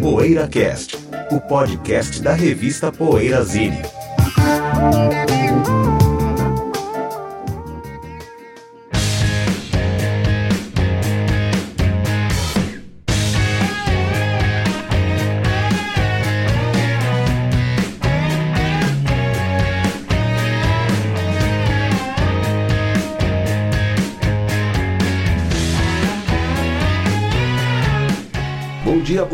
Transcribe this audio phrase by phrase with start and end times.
[0.00, 0.96] PoeiraCast,
[1.30, 3.82] o podcast da revista Poeirazine.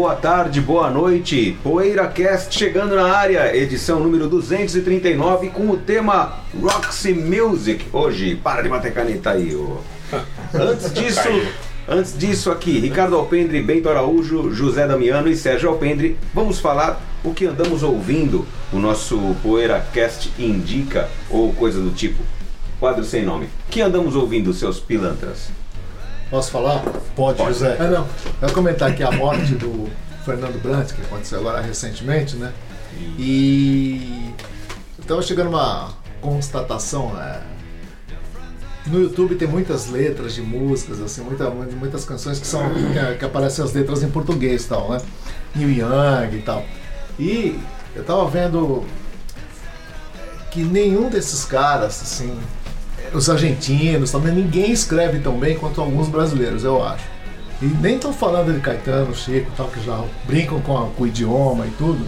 [0.00, 1.58] Boa tarde, boa noite.
[1.62, 7.84] PoeiraCast chegando na área, edição número 239 com o tema Roxy Music.
[7.92, 9.76] Hoje, para de bater caneta aí, ô.
[10.58, 11.28] Antes disso,
[11.86, 17.34] antes disso aqui, Ricardo Alpendre, Bento Araújo, José Damiano e Sérgio Alpendre, vamos falar o
[17.34, 18.46] que andamos ouvindo.
[18.72, 22.22] O nosso PoeiraCast indica ou coisa do tipo.
[22.78, 23.44] Quadro sem nome.
[23.44, 25.50] O que andamos ouvindo, seus pilantras?
[26.30, 26.80] Posso falar?
[27.16, 27.52] Pode, Pode.
[27.54, 27.76] José.
[27.80, 28.06] Ah, não.
[28.40, 29.88] Eu vou comentar aqui a morte do
[30.24, 32.52] Fernando Brant, que aconteceu agora recentemente, né?
[33.18, 34.32] E
[34.98, 37.12] estava chegando uma constatação.
[37.14, 37.42] né?
[38.86, 43.24] No YouTube tem muitas letras de músicas, assim, muita, muitas canções que são que, que
[43.24, 45.00] aparecem as letras em português e tal, né?
[45.54, 46.64] Neil Young e tal.
[47.18, 47.58] E
[47.94, 48.84] eu tava vendo
[50.50, 52.36] que nenhum desses caras, assim,
[53.14, 57.04] os argentinos também, ninguém escreve tão bem quanto alguns brasileiros, eu acho.
[57.62, 61.06] E nem estou falando de Caetano, Chico, tal, que já brincam com, a- com o
[61.06, 62.06] idioma e tudo.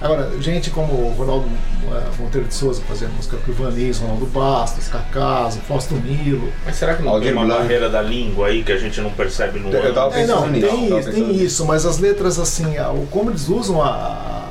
[0.00, 1.48] Agora, gente como o Ronaldo
[1.90, 6.52] eh, Monteiro de Souza fazendo música com o Ivanis, Ronaldo Bastos, Cacaso, Fausto Nilo.
[6.64, 7.62] Mas será que não Aldir tem uma Blanc.
[7.62, 10.68] barreira da língua aí que a gente não percebe no Eu tava É, não, nisso,
[10.68, 12.76] tem, tava isso, tem isso, mas as letras, assim,
[13.10, 14.44] como eles usam a,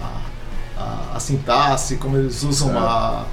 [0.78, 2.78] a, a sintaxe, como eles usam É.
[2.78, 3.24] a,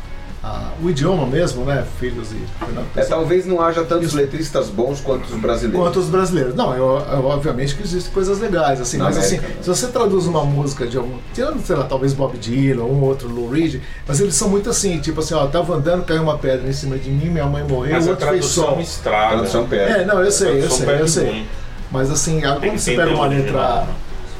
[0.44, 5.00] a- o idioma mesmo, né, filhos e Fernando É, talvez não haja tantos letristas bons
[5.00, 5.80] quanto os brasileiros.
[5.80, 6.54] Quanto os brasileiros.
[6.54, 9.62] Não, eu, eu- obviamente que existem coisas legais, assim, Na mas América, assim, né?
[9.62, 11.16] se você traduz uma música de algum.
[11.32, 14.98] Tirando, sei lá, talvez Bob Dylan, um outro Lou Reed, mas eles são muito assim,
[15.00, 17.94] tipo assim, ó, tava andando, caiu uma pedra em cima de mim, minha mãe morreu,
[17.94, 18.80] Mas o a outro fez tradução som.
[18.80, 19.36] estraga.
[19.36, 19.92] Tradução perde.
[20.00, 21.46] É, não, eu sei, eu sei, eu sei.
[21.90, 23.88] Mas assim, ah, Tem quando que você pega uma letra original.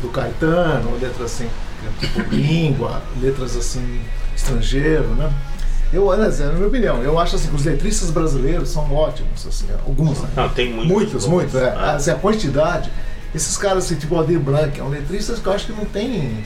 [0.02, 1.48] do Caetano, uma letra assim,
[2.00, 4.00] tipo língua, letras assim,
[4.36, 5.30] estrangeiro, né?
[5.94, 9.46] Eu, aliás, é a minha opinião, eu acho assim que os letristas brasileiros são ótimos,
[9.46, 10.28] assim, alguns, né?
[10.34, 10.92] Não, tem muitos.
[10.92, 11.68] Muitos, muitos, é.
[11.68, 11.92] Ah.
[11.92, 12.90] Assim, a quantidade.
[13.32, 15.84] Esses caras, assim, tipo o Aldir Blanc, é um letrista que eu acho que não
[15.84, 16.44] tem.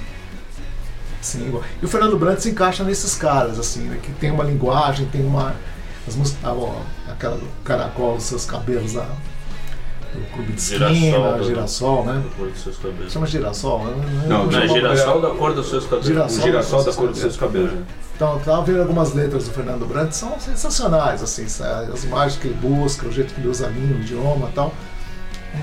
[1.18, 1.62] Assim, igual.
[1.80, 5.24] E o Fernando Brandt se encaixa nesses caras, assim, né, que tem uma linguagem, tem
[5.24, 5.54] uma.
[6.06, 6.44] As músicas.
[6.44, 9.08] ah, ó, aquela do caracol dos seus cabelos lá.
[10.14, 12.22] Do clube de esquina, Girassol, girassol, né?
[12.22, 13.12] do cor dos seus cabelos.
[13.12, 14.24] Chama girassol, né?
[14.26, 16.06] Não, Não, é Chama- girassol da cor dos seus cabelos.
[16.06, 16.42] Girassol.
[16.42, 17.70] Girassol da cor dos seus cabelos.
[18.16, 22.48] Então, eu tava vendo algumas letras do Fernando Brandt, são sensacionais, assim, as imagens que
[22.48, 24.74] ele busca, o jeito que ele usa a língua, o idioma e tal.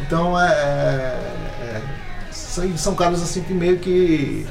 [0.06, 1.82] Então, é, é,
[2.32, 4.46] são, são caras assim que meio que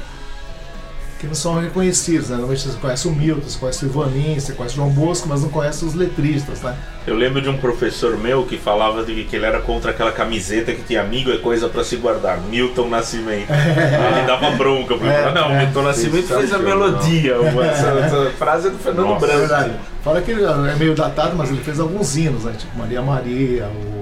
[1.19, 2.35] que não são reconhecidos, né?
[2.35, 5.41] Normalmente você conhece o Milton, você conhece o Ivanin, você conhece o João Bosco, mas
[5.41, 6.75] não conhece os letristas, né?
[7.07, 10.73] Eu lembro de um professor meu que falava de que ele era contra aquela camiseta
[10.73, 12.39] que tinha amigo é coisa pra se guardar.
[12.41, 13.49] Milton Nascimento.
[13.51, 14.95] Aí ele dava bronca.
[14.95, 15.65] Porque É, falava, não, é.
[15.65, 17.39] Milton Nascimento fez a melodia.
[17.39, 19.37] Uma- Essa, essa frase é do Fernando É Branco.
[19.39, 19.71] verdade.
[20.03, 22.53] Fora que ele é meio datado, mas ele fez alguns hinos, né?
[22.57, 23.94] Tipo Maria Maria, o.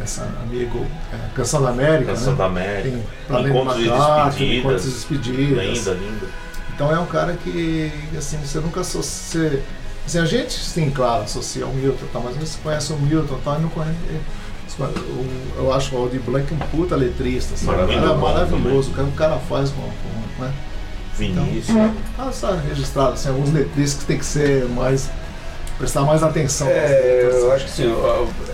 [0.00, 0.86] É, essa amigo.
[1.12, 2.12] É, Canção da América.
[2.12, 2.38] Canção né?
[2.38, 2.90] da América.
[2.90, 5.64] Tem Planeta Encontros de McCartney, Encontros de despedidas.
[5.78, 6.26] Linda, linda.
[6.74, 9.62] Então é um cara que, assim, você nunca associa.
[10.06, 13.56] Assim, a gente, sim, claro, associa ao Milton, tá, mas você conhece o Milton tá,
[13.58, 13.94] e não conhece.
[14.80, 19.00] o- Eu acho o Aldir Blanc um puta letrista, assim, cara Maravilhoso maravilhoso, o que
[19.00, 19.82] o cara faz com.
[19.82, 20.52] com né?
[21.18, 21.76] Vinícius.
[22.18, 25.10] Ah, está registrado, assim, alguns letristas que tem que ser mais.
[25.80, 26.68] Prestar mais atenção.
[26.68, 27.92] É, eu acho que sim,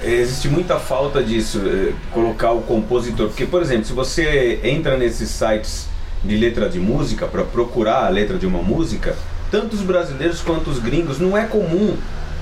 [0.05, 3.27] existe muita falta disso, eh, colocar o compositor.
[3.27, 5.89] Porque, por exemplo, se você entra nesses sites
[6.23, 9.17] de letra de música para procurar a letra de uma música,
[9.51, 11.97] tanto os brasileiros quanto os gringos, não é comum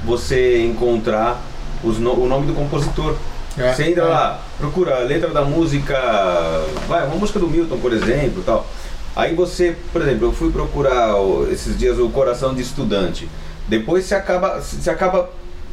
[0.04, 1.42] você encontrar
[1.82, 3.16] no- o nome do compositor.
[3.56, 4.08] É, você entra é.
[4.08, 5.96] lá, procura a letra da música,
[6.86, 8.66] vai, uma música do Milton, por exemplo, tal.
[9.16, 11.14] Aí você, por exemplo, eu fui procurar
[11.50, 13.28] esses dias o Coração de Estudante.
[13.68, 15.30] Depois você acaba, você acaba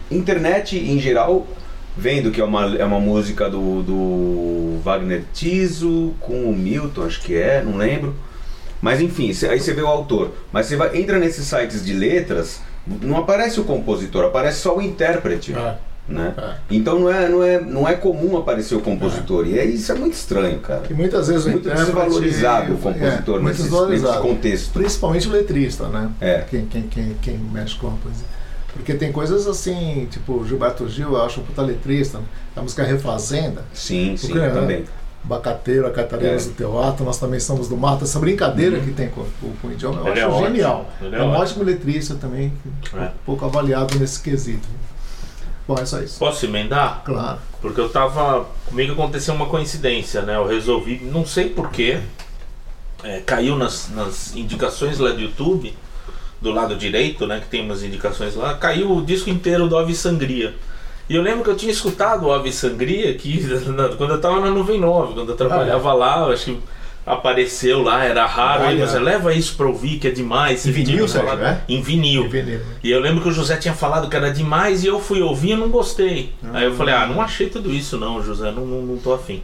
[0.09, 1.47] internet em geral
[1.97, 7.21] vendo que é uma, é uma música do, do Wagner Tiso com o Milton, acho
[7.21, 8.15] que é, não lembro.
[8.81, 10.31] Mas enfim, cê- aí você vê o autor.
[10.51, 12.61] Mas você entra nesses sites de letras,
[13.01, 15.53] não aparece o compositor, aparece só o intérprete.
[15.53, 15.75] É,
[16.11, 16.33] Né?
[16.37, 16.53] é.
[16.69, 19.47] Então não é, não, é, não é comum aparecer o compositor.
[19.47, 20.83] E é, isso é muito estranho, cara.
[20.89, 24.69] E muitas vezes o Muito intérprete- desvalorizado o compositor é, nesses, nesses contextos.
[24.71, 26.09] Principalmente o letrista, né?
[26.19, 26.43] É.
[26.49, 28.25] Quem, quem, quem, quem mexe com a poesia.
[28.73, 32.23] Porque tem coisas assim, tipo Gilberto Gil, eu acho um puta letrista, né?
[32.55, 33.63] a música Refazenda.
[33.73, 34.85] Sim, sim, né, também.
[35.23, 36.45] Bacateiro, a É.
[36.47, 38.05] do Teatro, nós também somos do Mato.
[38.05, 40.89] Essa brincadeira que tem com, com, com o idioma, eu Ele é acho ótimo, genial.
[40.99, 41.41] ele É, é um ótimo.
[41.43, 42.51] ótimo letrista também,
[42.95, 42.97] É.
[43.03, 44.67] um pouco avaliado nesse quesito.
[45.75, 46.19] Bom, é só isso.
[46.19, 47.01] Posso emendar?
[47.05, 47.39] Claro.
[47.61, 48.45] Porque eu tava.
[48.65, 50.35] Comigo aconteceu uma coincidência, né?
[50.35, 51.99] Eu resolvi, não sei porquê,
[53.25, 55.73] caiu nas, nas indicações lá do YouTube,
[56.41, 57.39] do lado direito, né?
[57.39, 60.53] Que tem umas indicações lá, caiu o disco inteiro do Ave Sangria.
[61.09, 64.39] E eu lembro que eu tinha escutado o Ave Sangria aqui na- quando eu tava
[64.39, 66.59] na Nuvem 9, quando eu trabalhava lá, eu acho que
[67.05, 68.87] apareceu lá, era raro, aí Olha.
[68.87, 70.65] você leva isso pra ouvir, que é demais.
[70.65, 71.61] Em vinil, Sérgio, falado- é?
[71.67, 72.29] Em vinil.
[72.29, 72.63] Veneno.
[72.83, 75.51] E eu lembro que o José tinha falado que era demais e eu fui ouvir
[75.51, 76.33] e não gostei.
[76.53, 79.41] Aí eu falei, ah, não achei tudo isso não, José, não, não, não tô afim.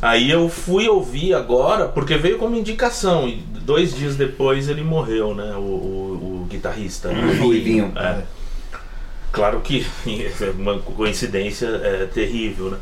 [0.00, 5.34] Aí eu fui ouvir agora, porque veio como indicação, e dois dias depois ele morreu,
[5.34, 5.54] né?
[5.56, 7.08] O, o, o guitarrista.
[7.08, 7.92] O Ruivinho.
[7.96, 8.22] É.
[9.32, 12.78] Claro que é uma coincidência é, terrível, né?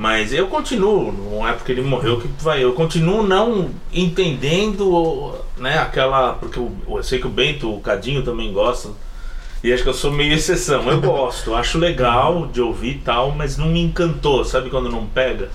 [0.00, 2.64] Mas eu continuo, não é porque ele morreu que vai.
[2.64, 6.32] Eu continuo não entendendo, né, aquela.
[6.32, 8.88] Porque eu, eu sei que o Bento, o Cadinho também gosta.
[9.62, 10.88] E acho que eu sou meio exceção.
[10.88, 15.04] Eu gosto, acho legal de ouvir e tal, mas não me encantou, sabe quando não
[15.04, 15.50] pega?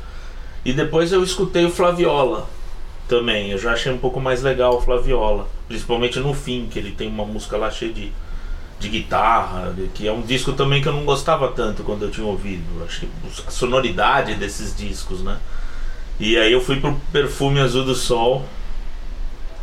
[0.63, 2.47] E depois eu escutei o Flaviola
[3.07, 3.49] também.
[3.49, 5.47] Eu já achei um pouco mais legal o Flaviola.
[5.67, 8.11] Principalmente no fim, que ele tem uma música lá cheia de,
[8.79, 12.27] de guitarra, que é um disco também que eu não gostava tanto quando eu tinha
[12.27, 12.63] ouvido.
[12.85, 13.09] Acho que
[13.47, 15.37] a sonoridade desses discos, né?
[16.19, 18.45] E aí eu fui pro Perfume Azul do Sol.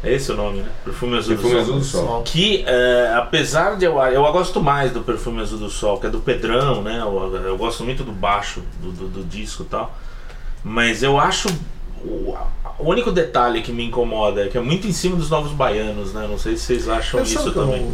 [0.05, 0.69] É esse o nome, né?
[0.85, 1.63] Perfume Azul Perfume do Sol.
[1.63, 2.23] Azul do Sol.
[2.25, 6.11] Que, é, apesar de eu, eu gosto mais do Perfume Azul do Sol, que é
[6.11, 6.99] do Pedrão, né?
[7.01, 9.97] Eu, eu gosto muito do baixo do, do, do disco e tal.
[10.65, 11.49] Mas eu acho.
[12.05, 12.35] O,
[12.81, 16.13] o único detalhe que me incomoda é que é muito em cima dos novos baianos,
[16.13, 16.27] né?
[16.29, 17.93] Não sei se vocês acham Eu isso que eu- também.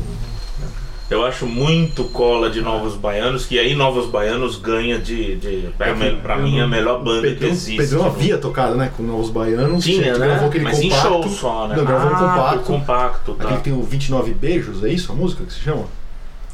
[1.11, 5.37] Eu acho muito cola de Novos Baianos, que aí Novos Baianos ganha de.
[5.37, 7.77] de pra, me- pra mim, a não- melhor banda que Pedrão, existe.
[7.79, 8.09] Pedrão né?
[8.09, 8.93] havia tocado, né?
[8.95, 9.83] Com Novos Baianos.
[9.83, 10.27] Tinha, que né?
[10.27, 11.09] Gravou aquele Mas em compacto.
[11.09, 11.77] show só, né?
[11.77, 12.61] Não, gravou um Ah, compacto.
[12.65, 13.45] compacto, tá.
[13.45, 15.85] Aquele que tem o 29 Beijos, é isso a música que se chama?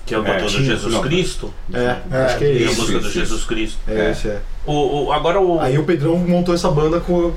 [0.07, 1.01] Que é o É, do tinha, Jesus não.
[1.01, 1.53] Cristo.
[1.73, 2.81] É, É, acho que é É a isso.
[2.81, 3.79] música do isso, Jesus Cristo.
[3.89, 4.11] É, É.
[4.11, 4.39] esse é.
[4.67, 5.59] O, o- agora o.
[5.61, 7.33] Aí o Pedrão montou essa banda com.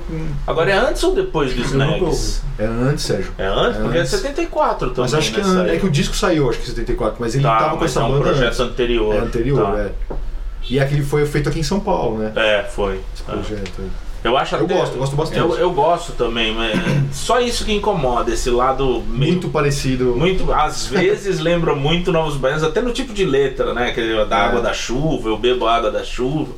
[0.46, 2.42] Agora é antes ou depois do Snags?
[2.58, 3.32] É antes, Sérgio.
[3.38, 3.78] É antes?
[3.78, 4.10] É Porque é antes.
[4.12, 5.02] 74 também.
[5.02, 7.34] Mas acho que né, é, é que o disco saiu, acho que em 74, mas
[7.34, 8.60] ele Tá, tava com essa é um banda projeto antes.
[8.60, 9.14] anterior.
[9.14, 9.78] É anterior, tá.
[9.78, 9.90] é.
[10.68, 12.32] E aquele foi feito aqui em São Paulo, né?
[12.36, 13.00] É, foi.
[13.14, 13.32] Esse É.
[13.32, 13.88] projeto aí.
[14.24, 15.38] Eu acho Eu até- gosto, eu gosto bastante.
[15.40, 16.72] Eu, eu gosto também, mas
[17.16, 19.32] só isso que incomoda, esse lado meio.
[19.32, 20.14] Muito parecido.
[20.16, 23.88] Muito, às vezes lembra muito Novos Baianos, até no tipo de letra, né?
[23.90, 24.40] Aquele da É.
[24.46, 26.52] água da chuva, eu bebo a água da chuva.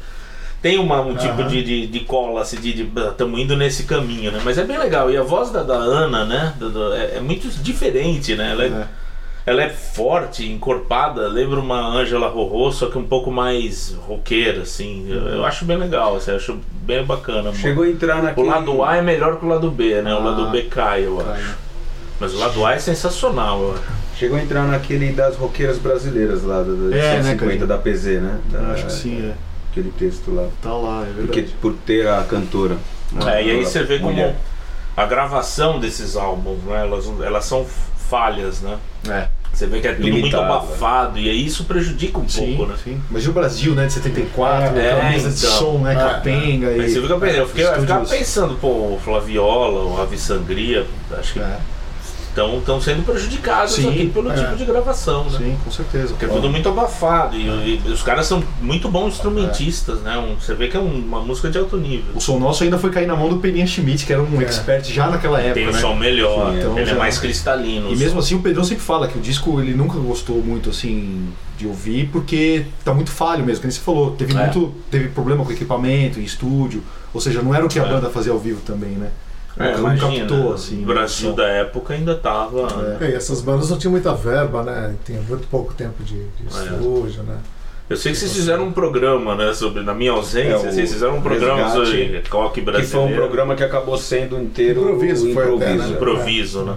[0.63, 1.49] Tem uma, um tipo Aham.
[1.49, 4.41] de, de, de cola, assim, de estamos indo nesse caminho, né?
[4.45, 5.11] Mas é bem legal.
[5.11, 6.55] E a voz da, da Ana, né?
[6.59, 8.53] do- do- é, é muito diferente, né?
[8.53, 8.87] Ela é, É.
[9.47, 15.07] ela é forte, encorpada, lembra uma Ângela Rorô, só que um pouco mais roqueira, assim.
[15.11, 17.45] Eu, eu acho bem legal, assim, eu acho bem bacana.
[17.45, 17.57] mano.
[17.57, 18.49] Chegou a entrar O naquele...
[18.49, 20.13] lado A é melhor que o lado B, né?
[20.15, 21.43] O Ah, lado B cai, eu Cai, acho.
[21.49, 21.55] né?
[22.21, 23.83] Mas o lado A é sensacional, eu acho.
[24.17, 27.67] Chegou a entrar naquele das roqueiras brasileiras lá, da, da É, né, 150 Cadinho?
[27.67, 28.39] da PZ, né?
[28.53, 29.35] Da- Acho que sim, é.
[29.71, 30.47] Aquele texto lá.
[30.61, 31.57] Tá lá, é Porque verdade.
[31.63, 32.77] por ter a cantora.
[33.27, 34.37] É, e aí você vê como Mulher.
[34.97, 36.83] a gravação desses álbuns, né?
[36.83, 37.65] Elas, elas são
[38.11, 38.77] falhas, né?
[39.09, 39.29] É.
[39.53, 42.73] Você vê que é tudo muito Limitado, abafado e aí isso prejudica um Sim, pouco,
[42.73, 42.79] né?
[42.83, 43.01] sim.
[43.11, 45.59] Mas e o Brasil, né, de 74, É, aquela mesa de então.
[45.59, 46.95] som, né, É, capenga Mas e...
[46.95, 50.87] você fica, eu, fiquei, eu ficava pensando, pô, o Flaviola, o Ave Sangria,
[51.19, 51.59] acho que É,
[52.35, 54.35] estão sendo prejudicados Sim, aqui pelo é.
[54.37, 55.39] tipo de gravação, né?
[55.39, 56.09] sim, com certeza.
[56.09, 60.17] Porque é tudo muito abafado e, e os caras são muito bons instrumentistas, né?
[60.19, 62.13] Um- você vê que é um- uma música de alto nível.
[62.15, 64.45] O som nosso ainda foi cair na mão do Peninha Schmidt, que era um É.
[64.45, 65.79] expert já naquela época, Tem um né?
[65.81, 67.91] som melhor, Sim, então ele é já- mais cristalino.
[67.91, 70.71] E o mesmo assim o Pedrão sempre fala que o disco ele nunca gostou muito
[70.71, 74.37] assim de ouvir porque tá muito falho mesmo, como você falou, teve É.
[74.37, 76.83] muito teve problema com equipamento em estúdio,
[77.13, 77.89] ou seja, não era o que a É.
[77.89, 79.09] banda fazia ao vivo também, né?
[79.59, 80.83] É, não imagina, captou assim.
[80.83, 81.37] o Brasil né?
[81.37, 82.97] da época ainda tava.
[83.01, 83.07] É.
[83.07, 84.95] É, e essas bandas não tinham muita verba, né?
[85.05, 86.63] Tinha muito pouco tempo de, de É.
[86.75, 87.39] estúdio, né?
[87.89, 91.17] Eu sei que vocês fizeram um programa, né, sobre na minha ausência, É, vocês fizeram
[91.17, 92.89] um programa Resgate, sobre rock Que brasileiro.
[93.09, 95.89] foi um programa que acabou sendo inteiro Improviso, foi até, improviso.
[95.89, 95.97] né?
[95.97, 96.77] improviso, né?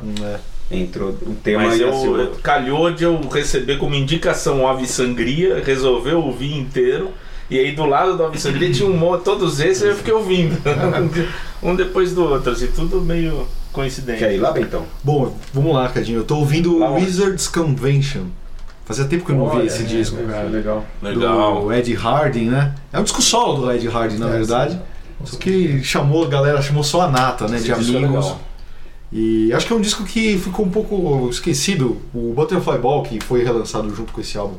[0.72, 0.75] É.
[0.75, 2.39] Entrou o tema Mas eu, outro.
[2.42, 7.12] calhou de eu receber como indicação Ave Sangria, resolveu ouvir inteiro.
[7.53, 10.57] E aí do lado do Ave Sangria tinha um monte, todos esses eu fiquei ouvindo.
[11.62, 14.17] um depois do outro, assim, tudo meio coincidente.
[14.17, 14.88] Quer ir lá, Bentão?
[15.03, 16.17] Bom, vamos lá, Cadinho.
[16.22, 17.05] Eu tô ouvindo Lá onde?
[17.05, 18.24] Wizards Convention.
[18.86, 20.50] Fazia tempo que eu não vi esse é, disco, é, cara.
[20.50, 20.83] legal.
[21.00, 21.62] Legal.
[21.62, 22.74] Do Ed Harding, né?
[22.91, 24.74] É um disco solo do Ed Harding, na É, verdade.
[24.74, 24.79] sim.
[25.25, 27.57] Só que chamou a galera, chamou só a nata, né?
[27.57, 28.33] Esse de é amigos.
[29.12, 32.01] E acho que é um disco que ficou um pouco esquecido.
[32.15, 34.55] O Butterfly Ball, que foi relançado junto com esse álbum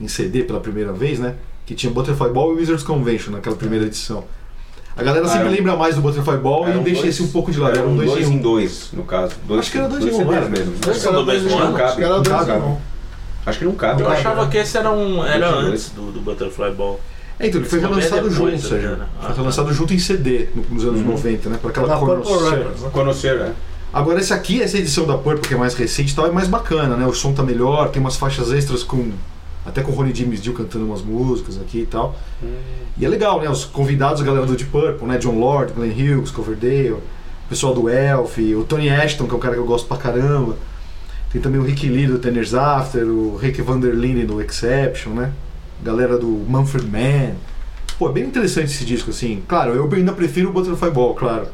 [0.00, 1.34] em CD pela primeira vez, né?
[1.66, 4.24] Que tinha Butterfly Ball e Wizards Convention naquela primeira edição.
[4.96, 7.50] A galera sempre Ah, lembra mais do Butterfly Ball e deixa dois- esse um pouco
[7.52, 7.76] de lado.
[7.78, 8.42] Era um dois, 2 em em 1.
[8.42, 9.34] dois, no caso.
[9.46, 10.48] Dois, Acho que era dois em um, CDs era.
[10.48, 10.72] mesmo.
[10.80, 11.72] Dois são do mesmo Não ano?
[11.76, 11.82] cabe.
[11.84, 12.50] Acho que era Não dois cabe.
[12.52, 12.78] irmãos.
[13.44, 14.02] Acho que não cabe.
[14.02, 15.22] Eu achava que esse era um.
[15.24, 15.66] Era Dois.
[15.66, 16.98] antes do, do Butterfly Ball.
[17.38, 18.96] É, então ele foi é relançado depois, junto, Sérgio.
[18.96, 19.06] né?
[19.18, 19.34] Ah, Foi tá.
[19.34, 21.58] relançado junto em CD no- nos anos 90, né?
[21.60, 21.98] Por aquela
[22.92, 23.36] Conocer.
[23.38, 23.52] Né?
[23.92, 26.48] Agora esse aqui, essa edição da Purple, que é mais recente e tal, é mais
[26.48, 27.06] bacana, né?
[27.06, 29.10] O som tá melhor, tem umas faixas extras com.
[29.66, 32.16] Até com o Ronnie James Dio cantando umas músicas aqui e tal.
[32.96, 33.50] E é legal, né?
[33.50, 35.18] Os convidados, a galera do Deep Purple, né?
[35.18, 37.02] John Lord, Glenn Hughes, Coverdale, o
[37.48, 40.56] pessoal do Elf, o Tony Ashton, que é um cara que eu gosto pra caramba.
[41.32, 45.12] Tem também o Rick Lee do Tenors After, o Rick Van der Linden do Exception,
[45.12, 45.32] né?
[45.82, 47.34] Galera do Mumford Man.
[47.98, 49.42] Pô, é bem interessante esse disco, assim.
[49.48, 51.48] Claro, eu ainda prefiro o Butterfly Ball, claro.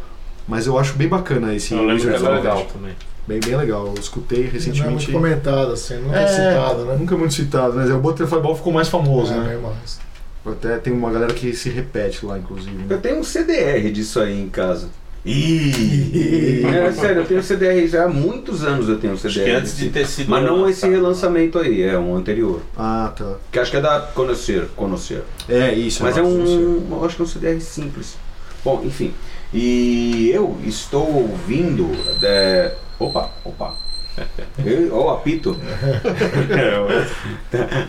[0.46, 2.94] Mas eu acho bem bacana esse Eu lembro que of legal também.
[3.26, 3.86] Bem, bem legal.
[3.86, 4.90] Eu escutei Não é recentemente.
[5.10, 6.96] muito comentado, assim, nunca É, citado, né?
[6.98, 9.48] Nunca muito citado, mas é, o Butterfly Ball ficou mais famoso, É, né?
[9.50, 10.00] bem mais.
[10.44, 12.74] Até tem uma galera que se repete lá, inclusive.
[12.76, 12.86] né?
[12.90, 14.88] Eu tenho um CDR disso aí em casa.
[15.24, 16.62] Ih!
[16.72, 19.44] É sério, eu tenho CDR já há muitos anos eu tenho um Acho CDR.
[19.44, 20.28] que antes de ter sido.
[20.30, 22.60] Mas não esse relançamento aí, é um anterior.
[22.76, 23.36] Ah, tá.
[23.52, 25.22] Que acho que é da Conhecer, Conhecer.
[25.48, 26.02] É isso.
[26.02, 26.24] Mas é sei.
[26.24, 28.16] um, eu acho que é um CDR simples.
[28.64, 29.12] Bom, enfim.
[29.54, 31.88] E eu estou ouvindo.
[32.22, 32.74] é,
[33.04, 33.74] Opa, opa.
[34.64, 35.56] Eu, ó, apito.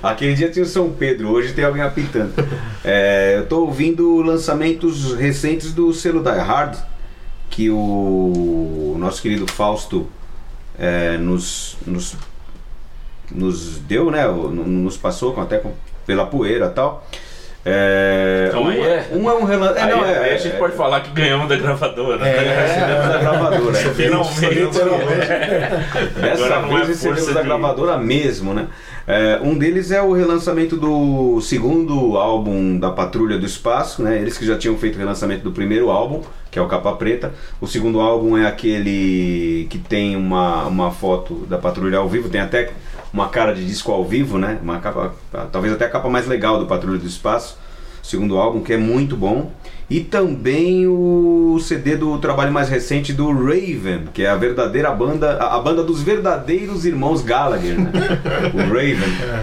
[0.01, 2.34] Aquele dia tinha o São Pedro, hoje tem alguém apitando.
[2.84, 6.77] É, eu estou ouvindo lançamentos recentes do selo Die Hard,
[7.50, 10.08] que o nosso querido Fausto
[10.79, 12.15] é, nos, nos,
[13.32, 14.25] nos deu, né?
[14.27, 15.74] Nos passou até com-
[16.05, 17.05] pela poeira e tal.
[17.65, 20.53] É, Então um, aí é- um é um relan- é, não, é, aí a gente
[20.55, 22.17] é- pode falar que ganhamos da gravadora.
[22.17, 22.32] né?
[22.67, 23.77] recebemos da gravadora.
[23.77, 23.82] é.
[23.93, 24.79] Finalmente.
[26.20, 28.67] Dessa Agora não vez é recebemos da gravadora mesmo, né?
[29.08, 34.17] É, um deles é o relançamento do segundo álbum da Patrulha do Espaço, né?
[34.17, 37.34] Eles que já tinham feito o relançamento do primeiro álbum, que é o Capa Preta.
[37.60, 42.39] O segundo álbum é aquele que tem uma, uma foto da Patrulha ao vivo, tem
[42.41, 42.72] até
[43.13, 44.58] uma cara de disco ao vivo, né?
[44.62, 45.13] Uma capa,
[45.51, 47.58] talvez até a capa mais legal do Patrulha do Espaço.
[48.01, 49.51] Segundo álbum, que é muito bom.
[49.89, 55.38] E também o CD do trabalho mais recente do Raven, que é a verdadeira banda,
[55.38, 57.91] a banda dos verdadeiros irmãos Gallagher, né?
[58.53, 58.98] o Raven.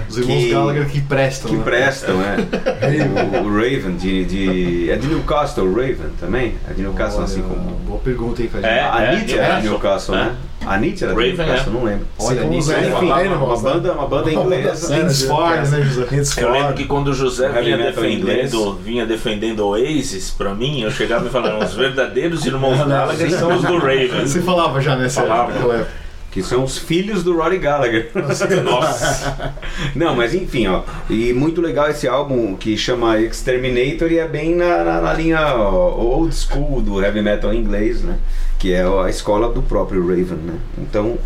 [0.08, 1.62] Os irmãos que- Gallagher que prestam, que né?
[1.64, 2.36] prestam, é.
[3.38, 4.90] o, o Raven de, de.
[4.90, 6.54] É de Newcastle, o Raven também?
[6.68, 7.70] É de Newcastle, assim Olha, como.
[7.76, 8.70] Boa pergunta, hein, Cadinho?
[8.72, 10.24] É, A Nietzsche era de Newcastle, É.
[10.24, 10.36] né?
[10.66, 11.74] A Nietzsche era de Raven, Newcastle, é.
[11.74, 12.06] não lembro.
[12.18, 13.62] Olha, enfim, Animals, uma né?
[13.62, 14.96] banda, uma banda Uma banda inglesa.
[14.96, 16.42] Inspired, né, José?
[16.42, 21.26] Eu lembro que quando o José vinha defendendo, vinha defendendo Oasis pra mim, eu chegava
[21.26, 24.26] e falava, os verdadeiros irmãos Gallagher são os do Raven.
[24.26, 25.52] Você falava já nessa Falava.
[25.52, 25.88] época.
[26.30, 28.10] Que são os filhos do Rory Gallagher.
[28.64, 29.52] Nossa.
[29.96, 30.82] Não, mas enfim, ó.
[31.08, 35.40] E muito legal esse álbum que chama Exterminator e é bem na, na, na linha
[35.56, 38.16] ó, old school do heavy metal inglês, né?
[38.58, 40.58] Que é a escola do próprio Raven, né?
[40.78, 41.18] Então,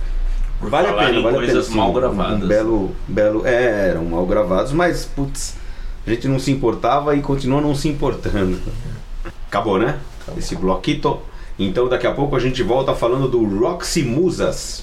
[0.58, 1.36] Por vale a pena, vale a pena.
[1.38, 1.76] coisas sim.
[1.76, 2.42] mal Um- gravadas.
[2.42, 3.46] Um belo, belo.
[3.46, 5.56] É, eram mal gravados, mas, putz,
[6.06, 8.58] a gente não se importava e continua não se importando.
[9.48, 9.98] Acabou, né?
[10.38, 11.18] Esse bloquito.
[11.58, 14.82] Então daqui a pouco a gente volta falando do Roxy Musas.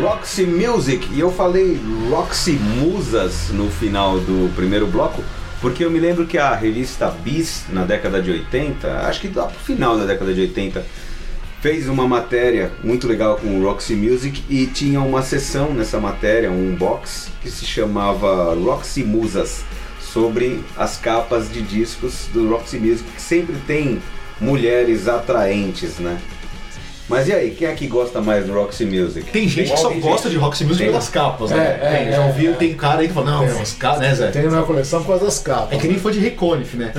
[0.00, 5.24] Roxy Music, e eu falei Roxy Musas no final do primeiro bloco,
[5.60, 9.46] porque eu me lembro que a revista Bis, na década de 80, acho que lá
[9.46, 10.86] pro final da década de 80,
[11.60, 16.76] fez uma matéria muito legal com Roxy Music e tinha uma sessão nessa matéria, um
[16.76, 19.64] box, que se chamava Roxy Musas,
[20.00, 24.00] sobre as capas de discos do Roxy Music, que sempre tem
[24.40, 26.20] mulheres atraentes, né?
[27.08, 29.30] Mas e aí, quem é que gosta mais do Roxy Music?
[29.30, 30.88] Tem gente que só gosta de Roxy Music Tem.
[30.90, 31.78] pelas capas, né?
[31.80, 32.54] É, é, Tem, já é, ouviu, é.
[32.54, 33.60] tem cara aí que fala, não, Tem.
[33.62, 34.26] as capas, né, Zé?
[34.30, 35.72] Tem na minha coleção por causa das capas.
[35.72, 36.92] É que nem foi de Reconif, né?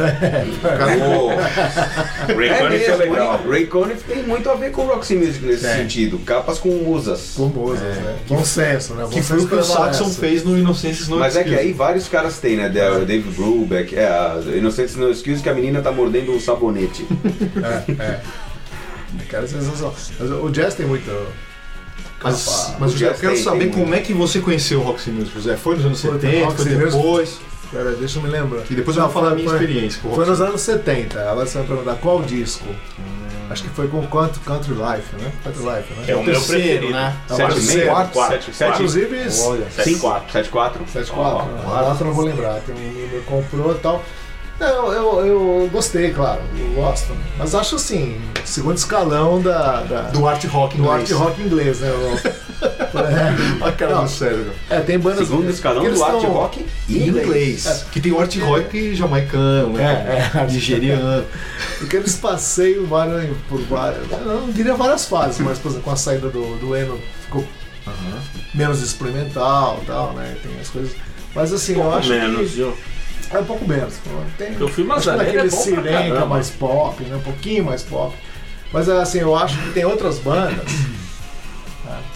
[2.29, 3.39] O Ray é Conniff é mesmo, legal.
[3.47, 5.75] Ray Conniff tem muito a ver com o Roxy Music nesse É.
[5.75, 6.19] sentido.
[6.19, 7.33] Capas com musas.
[7.35, 8.15] Com musas, né?
[8.27, 9.03] Bom senso, né?
[9.03, 9.63] Bom Que foi o que o.
[9.63, 12.69] Saxon fez no Innocence No Mas é que aí vários caras têm, né?
[12.69, 16.39] Da- O Dave Brubeck, é, a Inocentes No Excuse que a menina tá mordendo um
[16.39, 17.05] sabonete.
[17.59, 18.19] É, é.
[19.29, 19.95] Cara, sensacional.
[20.19, 21.09] Mas o jazz tem muito.
[22.21, 23.97] Mas, mas O Zé, eu jazz quero tem- saber tem como muito.
[23.99, 25.55] é que você conheceu o Roxy Music, Zé.
[25.55, 26.91] Foi nos anos Foi no 70, Roxy foi Music.
[26.97, 27.39] depois.
[27.71, 28.63] Pera, deixa eu me lembrar.
[28.69, 31.21] E depois eu vou falar a minha foi- experiência com o Foi nos anos 70.
[31.31, 32.65] Agora você vai perguntar qual disco.
[33.49, 35.31] Acho que foi com Country, Country Life, né?
[35.43, 36.03] Country Life, né?
[36.07, 36.89] É o meu terceiro, preferido.
[36.93, 37.15] né?
[37.29, 37.87] É o Sete e meio?
[37.87, 38.73] quarto, Quatro, Sete- quatro.
[38.75, 40.31] Inclusive, Olha, 7-4.
[40.31, 40.87] 7-4?
[40.91, 41.49] 74.
[41.73, 42.59] A data eu não vou lembrar.
[42.61, 44.03] Tem um comprou e tal.
[44.59, 46.41] Não, eu, eu gostei, claro.
[46.59, 47.15] Eu gosto.
[47.37, 51.11] Mas acho assim, segundo escalão da, da- Do art rock do inglês.
[51.11, 51.89] art rock inglês, né?
[51.91, 52.49] O-
[53.65, 54.03] A cara Não.
[54.03, 54.51] do cérebro.
[54.69, 55.27] É, tem bandas.
[55.27, 57.85] Segundo escalão do art rock Em inglês.
[57.91, 60.29] Que tem o art rock jamaicano, né?
[60.35, 60.45] É, é.
[60.45, 61.25] Nigeriano.
[61.77, 64.11] Porque eles passeiam várias, por várias.
[64.11, 67.45] Eu não diria várias fases, mas por exemplo, com a saída do, do Eno ficou
[68.53, 70.35] menos experimental e tal, né?
[70.43, 70.91] Tem as coisas.
[71.33, 72.55] Mas assim, eu Pouco acho menos, que.
[72.57, 72.77] viu?
[73.31, 73.95] É um pouco menos.
[74.37, 77.15] Tem, Eu fui acho que é Sirenca mais pop, né?
[77.15, 78.15] Um pouquinho mais pop.
[78.73, 80.65] Mas assim, eu acho que tem outras bandas.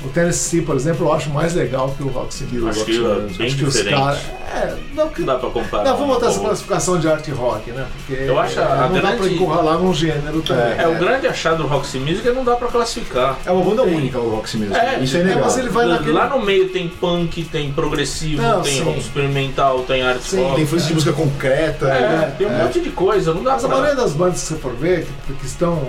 [0.05, 2.69] O Tennessee, por exemplo, eu acho mais legal que o Roxy Music.
[2.69, 3.99] Acho que é bem Acho que os diferente.
[3.99, 4.19] caras.
[4.53, 5.83] É, não, que, Não dá pra comparar.
[5.83, 7.85] não, vamos botar essa classificação de art rock, né?
[8.05, 10.77] Porque Eu acho a é, não dá pra grande- encurralar num gênero também.
[10.77, 13.37] É, o grande achado do Roxy Music é não dá pra classificar.
[13.45, 14.75] É uma banda única o Roxy Music.
[14.77, 15.41] É, Isso é é, legal.
[15.43, 18.83] mas ele vai naquele- Lá no meio tem punk, tem progressivo, Não, tem sim.
[18.83, 20.55] rock experimental, tem art Sim, rock.
[20.55, 21.87] Tem influência de música concreta.
[21.87, 22.35] É, né?
[22.37, 23.77] tem um monte de coisa, não dá Mas a pra.
[23.77, 25.81] maioria das bandas que você for ver, que, que estão.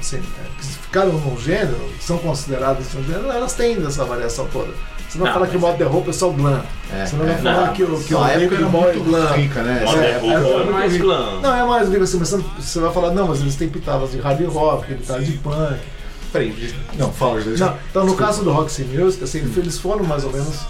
[0.00, 0.43] Assim, é,
[0.94, 4.72] ficaram num gênero, são consideradas um gênero, elas têm essa variação toda.
[5.08, 6.62] Você não, Não, fala que o modo de roupa é só glam.
[6.92, 7.38] É, Você não vai é.
[7.38, 7.72] falar Não.
[7.72, 9.32] que o, que o A época David era é muito glam.
[9.34, 9.82] rica, né?
[9.84, 11.40] Modern É, é, é, muito mais glam.
[11.40, 13.68] Não, é mais digo assim, mas você, não- você vai falar, não, mas eles têm
[13.68, 15.76] pitadas de hard rock, pitadas de punk.
[16.32, 17.40] Peraí, não, fala.
[17.44, 20.60] Não, então no caso do Roxy Music, assim, eles foram mais ou menos.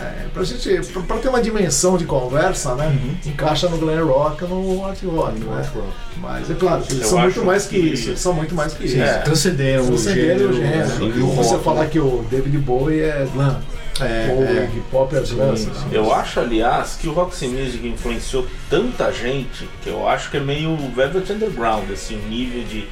[0.00, 0.92] É, pra gente.
[0.92, 2.96] Pra, pra ter uma dimensão de conversa, né?
[3.24, 5.68] Encaixa no glam rock ou no art rock, No né?
[5.74, 5.88] rock.
[6.18, 8.08] Mas é claro, eles Eu são muito mais que que- isso.
[8.10, 9.02] Eles são muito mais que Sim, isso.
[9.04, 9.18] É.
[9.18, 10.50] transcenderam o Transcenderam gênero.
[10.50, 11.08] o gênero.
[11.08, 11.16] né?
[11.16, 11.64] E o você rock.
[11.64, 13.60] falar que o David Bowie é glam,
[14.00, 14.64] É, ou é.
[14.64, 15.56] hip hop é glam.
[15.56, 15.86] Sim, sim.
[15.92, 20.40] Eu acho, aliás, que o Roxy Music influenciou tanta gente que eu acho que é
[20.40, 22.84] meio Velvet Underground, assim, o nível de,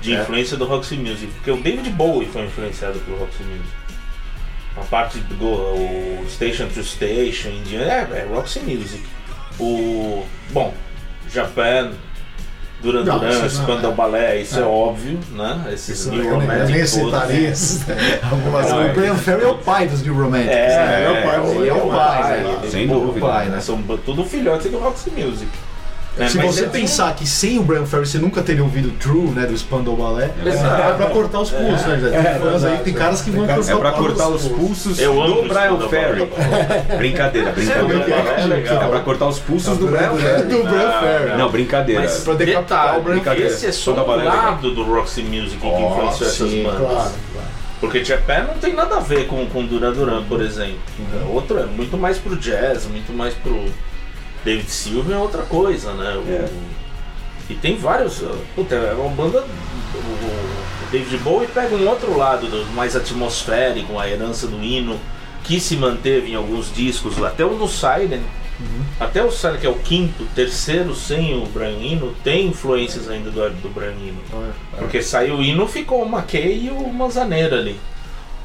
[0.00, 0.22] de É.
[0.22, 1.26] influência do Roxy Music.
[1.26, 3.68] Porque o David Bowie foi influenciado pelo Roxy Music.
[4.76, 9.02] A parte do o Station to Station, Indiana, é, é Roxy Music.
[9.58, 10.22] O.
[10.50, 10.72] Bom,
[11.32, 11.92] Japan,
[12.82, 13.94] Duran Duran, Spandau é.
[13.94, 14.64] Ballet, isso é, É.
[14.66, 15.64] óbvio, né?
[15.72, 17.86] Esses Isso New nem, eu Romantic nem citaria esses-
[18.30, 18.72] algumas O é.
[18.74, 18.96] coisas.
[18.96, 20.50] Brian Ferry é o pai dos New Romantics.
[20.54, 21.04] É, né?
[21.04, 22.58] é o pai, ele é o pai, né?
[22.70, 23.26] Sem dúvida.
[23.26, 23.60] o pai, né?
[23.60, 25.50] São tudo filhotes do Roxy Music.
[26.16, 26.28] Né?
[26.28, 29.28] Se Mas você é- pensar que sem o Brian Ferry você nunca teria ouvido True,
[29.30, 30.82] né, do Spandau Ballet, Exato.
[30.82, 32.08] é pra cortar os pulsos, né, Zé?
[32.10, 32.96] Tem É, fãs aí, tem é.
[32.96, 34.96] caras que Tem vão caras- É pra cortar os pulsos.
[34.96, 36.28] do Brian Ferry.
[36.98, 38.56] brincadeira, brincadeira.
[38.56, 40.42] É, É pra cortar os pulsos do Brian Ferry.
[40.44, 41.38] Do Brian Ferry.
[41.38, 42.00] Não, brincadeira.
[42.02, 43.42] Mas Pra decapitar o Brian Ferry.
[43.42, 44.16] esse é só legal.
[44.24, 46.78] lado do Roxy Music que influenciou essas bandas.
[46.78, 47.48] Claro, claro.
[47.80, 50.78] Porque Japan não tem nada a ver com, com Duran Duran, por exemplo.
[50.98, 51.34] Uhum.
[51.34, 53.64] Outro é muito mais pro jazz, muito mais pro
[54.46, 56.16] David Silver é outra coisa, né?
[56.16, 56.48] O- É.
[57.50, 58.22] E tem vários.
[58.22, 59.40] uh, Puta, é uma banda.
[59.94, 64.98] O, o David Bowie pega um outro lado, do, mais atmosférico, a herança do hino,
[65.44, 68.20] que se manteve em alguns discos, até o no Siren.
[68.58, 68.82] Uhum.
[68.98, 73.30] Até o Siren, que é o quinto, terceiro sem o Brian Eno, tem influências ainda
[73.30, 74.20] do, do Brian Eno.
[74.78, 77.78] Porque saiu o hino, ficou o McKay e o Manzaneira ali.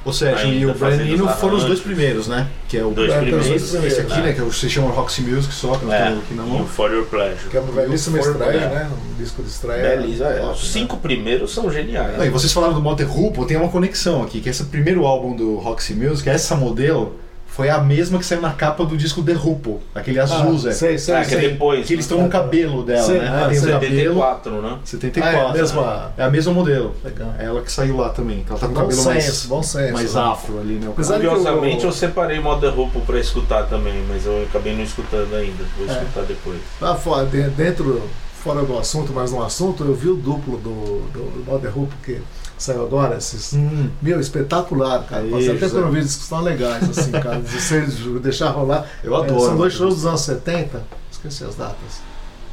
[0.04, 2.48] Ou seja, e o Brian Eno foram os dois primeiros, né?
[2.68, 3.48] Que é o Dois É, primeiros.
[3.48, 3.94] dois primeiros.
[3.98, 4.34] esse aqui, né?
[4.34, 6.62] Que se chama Roxy Music só, que nós É, temos aqui na e mão.
[6.64, 7.50] o For Your Pleasure.
[7.52, 8.70] Que é uma belíssima estreia, é.
[8.70, 8.90] né?
[8.92, 9.98] Um disco de estreia.
[9.98, 10.42] Beleza, é.
[10.42, 10.70] Os né?
[10.72, 12.18] cinco primeiros são geniais.
[12.18, 15.36] Não, e vocês falaram do Motor Hoople, tem uma conexão aqui, que esse primeiro álbum
[15.36, 17.16] do Roxy Music, essa modelo,
[17.54, 20.72] foi a mesma que saiu na capa do disco The Hoople, aquele azul, Ah, Zé.
[20.72, 21.50] sei, sei, Ah, que é sei.
[21.52, 21.86] depois.
[21.86, 23.28] Que eles estão no cabelo dela, Sei, né?
[23.28, 23.72] ah, tem o sei.
[23.74, 23.92] cabelo.
[23.92, 24.78] 74, né?
[24.86, 25.40] 74.
[25.40, 26.96] Ah, é a mesma- É a mesma modelo.
[27.04, 27.34] Legal.
[27.38, 28.46] É ela que saiu lá também.
[28.50, 29.94] Ela tá com o Bom cabelo senso, mais, bom senso.
[29.94, 30.22] mais né?
[30.22, 30.88] afro ali, né?
[30.88, 34.74] o Apesar Curiosamente que o- eu separei Mother Hoople pra escutar também, mas eu acabei
[34.76, 35.64] não escutando ainda.
[35.78, 35.92] Vou É.
[35.92, 36.58] escutar depois.
[36.82, 38.02] Ah, fora, de- dentro,
[38.42, 41.92] fora do assunto, mas no assunto, eu vi o duplo do, do, do Mother Hoop
[42.04, 42.20] que
[42.63, 43.54] saiu agora, esses.
[43.54, 45.24] Hum, Meu, espetacular, cara.
[45.30, 45.86] Passei até por é.
[45.86, 47.39] um vídeo que estão legais, assim, cara.
[47.41, 48.86] De vocês deixar rolar.
[49.04, 49.39] eu É, adoro.
[49.41, 50.82] são dois shows dos anos 70.
[51.12, 52.02] Esqueci as datas.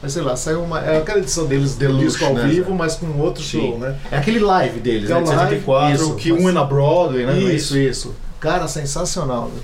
[0.03, 0.81] Mas sei lá, saiu uma.
[0.81, 3.61] É aquela edição deles do Deluxe, ao né, vivo, mas com outro Sim.
[3.61, 3.99] show, né?
[4.13, 5.21] É aquele live deles, É né?
[5.21, 7.33] o De live, 74, isso, que mas- um é na Broadway, né?
[7.37, 8.15] é Isso, isso.
[8.39, 9.47] Cara, sensacional.
[9.53, 9.61] né?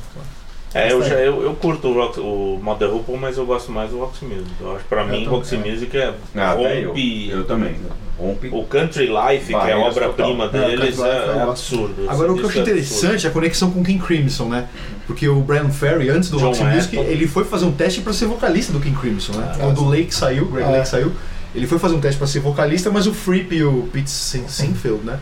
[0.74, 3.90] É, eu, já, eu, eu curto o, rock, o Mother Hoople, mas eu gosto mais
[3.90, 4.50] do Roxy Music.
[4.60, 5.58] Eu acho pra Eu mim, Roxy é.
[5.58, 7.28] Music é Ah, até eu, rompe.
[7.30, 7.76] eu também.
[8.18, 8.48] Rompe.
[8.52, 10.44] O Country Life, que é obra-prima.
[10.46, 11.48] É, deles, é, é gosto.
[11.50, 11.94] absurdo.
[12.08, 14.68] Agora, o que eu acho é interessante é a conexão com King Crimson, né?
[15.06, 17.10] Porque o Brian Ferry, antes do John Roxy Music, Wetton.
[17.10, 19.52] ele foi fazer um teste pra ser vocalista do King Crimson, né?
[19.54, 20.76] Ah, Quando o Lake saiu, o Greg Ah, é.
[20.78, 21.12] Lake saiu,
[21.54, 24.46] ele foi fazer um teste pra ser vocalista, mas o Fripp e o Pete Sin-
[24.48, 25.18] Sinfield, né?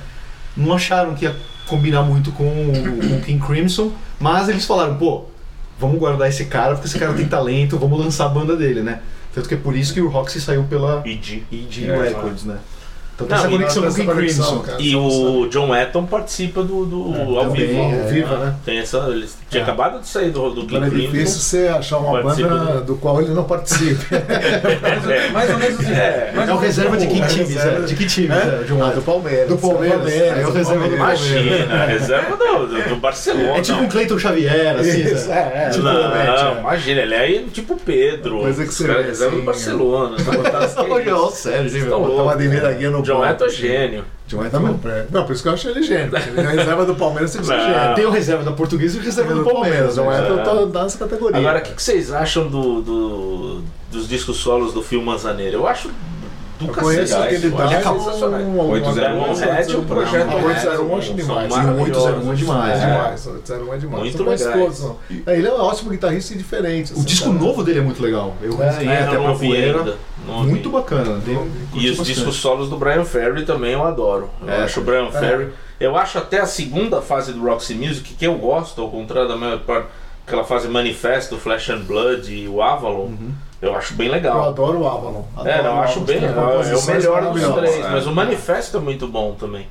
[0.56, 1.34] Não acharam que ia
[1.66, 2.72] combinar muito com o,
[3.08, 5.24] com o King Crimson, mas eles falaram, pô,
[5.78, 9.00] vamos guardar esse cara, porque esse cara tem talento, vamos lançar a banda dele, né?
[9.34, 11.44] Tanto que é por isso que o Roxy saiu pela EG.
[11.50, 12.58] EG É, Records, né?
[13.14, 14.62] Então tem Não, essa e conexão com o essa King conexão, Crimson.
[14.62, 14.82] cara.
[14.82, 17.78] E o John Etton participa do, do ao também, vivo.
[17.80, 18.02] é.
[18.02, 18.54] Ao vivo, né?
[18.64, 19.62] Tem essa, ele tinha É.
[19.64, 21.12] acabado de sair do, do King Agora é Crimson.
[21.12, 24.06] difícil você achar uma Participa banda do- do qual ele não participe.
[25.12, 25.92] É, Mais ou menos assim.
[25.92, 27.80] É, mais É o menos reserva de como- que time, Zé?
[27.80, 28.64] De que time, Zé?
[28.66, 28.94] John Ah, Wetton?
[28.94, 29.48] do Palmeiras.
[29.48, 30.12] Do Palmeiras.
[30.12, 31.26] É o do reserva do Palmeiras.
[31.26, 33.58] Imagina, reserva do, do, do Barcelona.
[33.58, 36.60] É tipo um Cleiton Xavier, assim, Isso, é, é, Tipo, não, é.
[36.60, 38.38] imagina, ele é tipo Pedro.
[38.40, 40.16] Coisa que Os você caras vê, reserva do assim, Barcelona.
[40.90, 42.08] Olha, ó, sério, gente, Estão meu.
[42.10, 43.56] Botar uma Ademir Guia no John banco, Etton é assim.
[43.56, 44.04] gênio.
[44.28, 44.44] John não,
[44.90, 46.10] é- não, por isso que eu acho ele gênio.
[46.16, 47.44] Ele é reserva do Palmeiras, ser Não.
[47.44, 47.94] gênio.
[47.94, 49.94] Tem o reserva da portuguesa e o reserva do Palmeiras.
[49.94, 50.18] John né?
[50.18, 50.66] É.
[50.72, 51.38] tá nessa categoria.
[51.38, 55.54] Agora, o que, que vocês acham do, do- dos discos solos do Phil Manzaneira?
[55.56, 55.90] Eu acho
[56.58, 57.12] do Eu cacete.
[57.12, 58.04] conheço da acho acabou.
[58.04, 58.40] sensacional.
[58.40, 61.48] um, 801 Red, o projeto Ah, 801 Red, acho demais.
[61.50, 62.04] maravilhosos.
[62.04, 62.92] 801 é demais, É né?
[62.92, 64.02] demais, 801 é demais.
[64.80, 64.96] Muito.
[65.26, 66.92] É, Ele é um ótimo guitarrista e diferente.
[66.92, 68.36] O assim, disco novo dele é muito legal.
[68.40, 69.96] Eu É, resenhei É, até pra poeira.
[70.26, 70.50] Não ouvi.
[70.50, 71.20] Muito bacana.
[71.74, 72.14] E os bastante.
[72.14, 74.28] discos solos do Brian Ferry também eu adoro.
[74.42, 74.62] Eu É.
[74.64, 75.10] acho o Brian É.
[75.12, 75.48] Ferry.
[75.80, 79.36] Eu acho até a segunda fase do Roxy Music, que eu gosto, ao contrário da
[79.36, 79.88] maior parte,
[80.26, 83.10] aquela fase Manifesto, Flesh and Blood e o Avalon,
[83.60, 84.48] eu acho bem Eu legal.
[84.48, 85.24] adoro o Avalon.
[85.44, 87.84] É, Adoro não, o eu acho bem, tem é, é o composições melhor dos três,
[87.84, 87.88] é.
[87.90, 89.66] mas o Manifesto é muito bom também.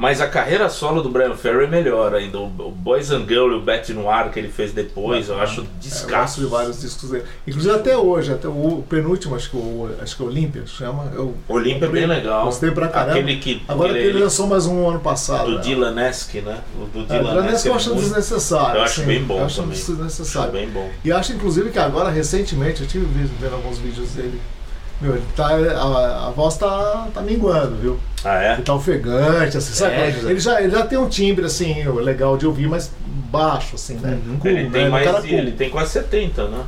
[0.00, 2.38] Mas a carreira solo do Brian Ferry é melhor ainda.
[2.38, 5.60] O o Boys and Girl e o Bet Noir que ele fez depois, eu acho
[5.60, 6.40] É, eu descasso.
[6.40, 7.24] de vários discos dele.
[7.46, 11.12] Inclusive até hoje, até o penúltimo, acho que o acho que é Olímpia chama.
[11.14, 12.46] Eu Olímpia é bem legal.
[12.46, 13.18] Gostei pra caramba.
[13.18, 13.62] Aquele que.
[13.68, 15.50] Agora que ele lançou mais um ano passado.
[15.50, 15.60] do né?
[15.60, 16.60] Dylan-esque, né?
[16.80, 18.78] O do É, Dylan Dylan eu acho desnecessário.
[18.78, 19.06] Eu acho assim.
[19.06, 19.72] bem bom Eu acho também.
[19.78, 20.52] Acho desnecessário.
[20.52, 20.90] bem bom.
[21.04, 24.40] E acho inclusive que agora, recentemente, eu tive vendo alguns vídeos dele.
[25.00, 28.00] Meu, ele tá, a, a voz tá, tá minguando, viu?
[28.22, 28.52] Ah, é?
[28.54, 29.94] Ele tá ofegante, assim, sabe?
[29.94, 32.90] É, ele, já, ele já tem um timbre, assim, legal de ouvir, mas
[33.30, 34.18] baixo, assim, né?
[34.26, 34.38] Uhum.
[34.38, 34.70] Cool, ele né?
[34.70, 35.10] tem Um mais.
[35.10, 35.24] cool.
[35.24, 36.64] Ele tem quase 70, né?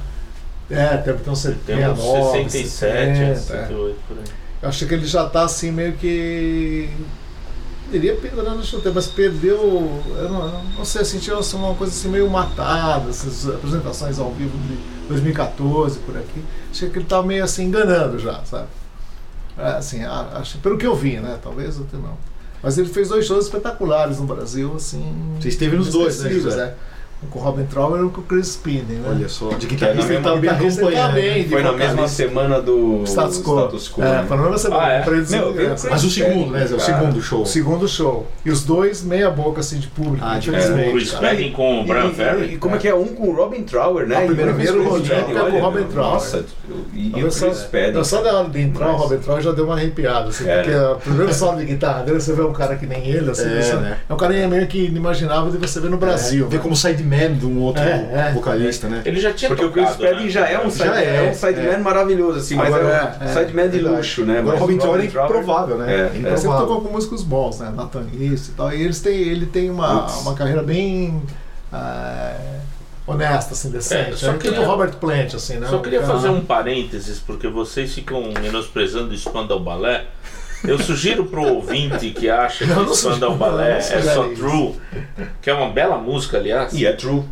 [0.70, 3.34] É, tem, tem uns Tem uns 69, 67, 60, é.
[3.34, 4.24] 68 por aí.
[4.62, 6.88] Eu acho que ele já tá assim meio que.
[7.92, 9.58] Iria pendurando no chuteiro, mas perdeu.
[10.16, 14.18] Eu não, eu não sei, eu senti assim, uma coisa assim meio matada, essas apresentações
[14.18, 16.42] ao vivo de 2014 por aqui.
[16.70, 18.68] Achei que ele tava meio assim enganando já, sabe?
[19.58, 21.38] É, assim, acho, pelo que eu vi, né?
[21.42, 22.16] Talvez outro não.
[22.62, 25.36] Mas ele fez dois shows espetaculares no Brasil, assim.
[25.40, 26.36] Você esteve nos dois, né, é.
[26.36, 26.72] Um
[27.30, 29.08] com o Robin Trauer e com o Chris Spinning, né?
[29.10, 31.14] Olha só, de É, guitarrista ele tá tá acompanhado.
[31.14, 33.58] bem, de Foi na mesma semana do Status Quo.
[33.60, 34.24] Status Quo, é, né?
[34.26, 34.82] foi na mesma semana.
[34.82, 35.04] Ah, é?
[35.06, 35.90] Meu, nessa.
[35.90, 36.74] Mas o segundo, né, Zé?
[36.74, 37.42] O Cara, segundo show.
[37.42, 38.26] O segundo show.
[38.44, 40.24] E os dois meia boca assim de público.
[40.26, 41.26] Ah, de infelizmente, O Chris cara.
[41.28, 42.54] Spedding com o Brian E- Ferry.
[42.54, 42.94] E, como é que é?
[42.94, 44.16] Um com o Robin Trower, né?
[44.16, 46.12] Ah, o Spedding, Rodrigo é com o Robin Trower.
[46.12, 46.44] Nossa,
[46.92, 47.96] e, e Eu o Chris Spedding.
[47.98, 48.96] eu só da hora de entrar, o.
[48.96, 50.62] Robin Troy já deu uma arrepiada, assim, É.
[50.62, 53.44] porque o primeiro solo de guitarra dele, você vê um cara que nem ele, assim,
[53.44, 53.98] É, né?
[54.08, 56.46] é um cara meio que inimaginável de você ver no Brasil.
[56.46, 56.58] Né?
[56.58, 56.76] como
[57.12, 58.32] sideman de um outro É, é.
[58.34, 59.02] vocalista, né?
[59.04, 60.30] Ele já tinha Porque o Chris tocado, Spedding né?
[60.30, 61.78] já é um, side, Já é, é um sideman é.
[61.78, 62.82] maravilhoso, assim, mas Agora,
[63.20, 64.38] é um é, é, sideman de luxo, né?
[64.38, 65.92] Agora o Mas Robin Trower é Trower- improvável, né?
[65.94, 66.10] É, é.
[66.14, 67.72] Ele sempre tocou com músicos bons, né?
[67.74, 68.72] Nathan East e tal.
[68.72, 71.22] E eles têm, ele tem uma, uma carreira bem
[71.72, 72.34] ah,
[73.06, 74.12] honesta, assim, decente.
[74.12, 75.66] É, só É, queria- tipo o Robert Plant, assim, né?
[75.68, 80.06] Só queria fazer um parênteses, porque vocês ficam menosprezando o Spandau Ballet.
[80.64, 84.34] Eu sugiro pro ouvinte que acha que não Spandau Ballet não é sugere só isso.
[84.36, 84.74] true,
[85.40, 86.72] que é uma bela música, aliás.
[86.72, 87.22] E é true.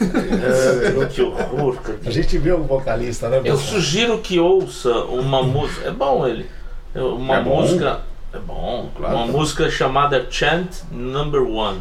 [0.00, 1.76] É, que horror.
[1.76, 1.98] cara.
[2.06, 3.40] A gente viu o vocalista, né?
[3.44, 5.88] Eu sugiro que ouça uma música.
[5.88, 6.46] É bom ele.
[6.94, 7.60] Uma É bom?
[7.60, 8.00] música.
[8.32, 9.14] É bom, Claro.
[9.14, 11.80] Uma música chamada Chant Number One.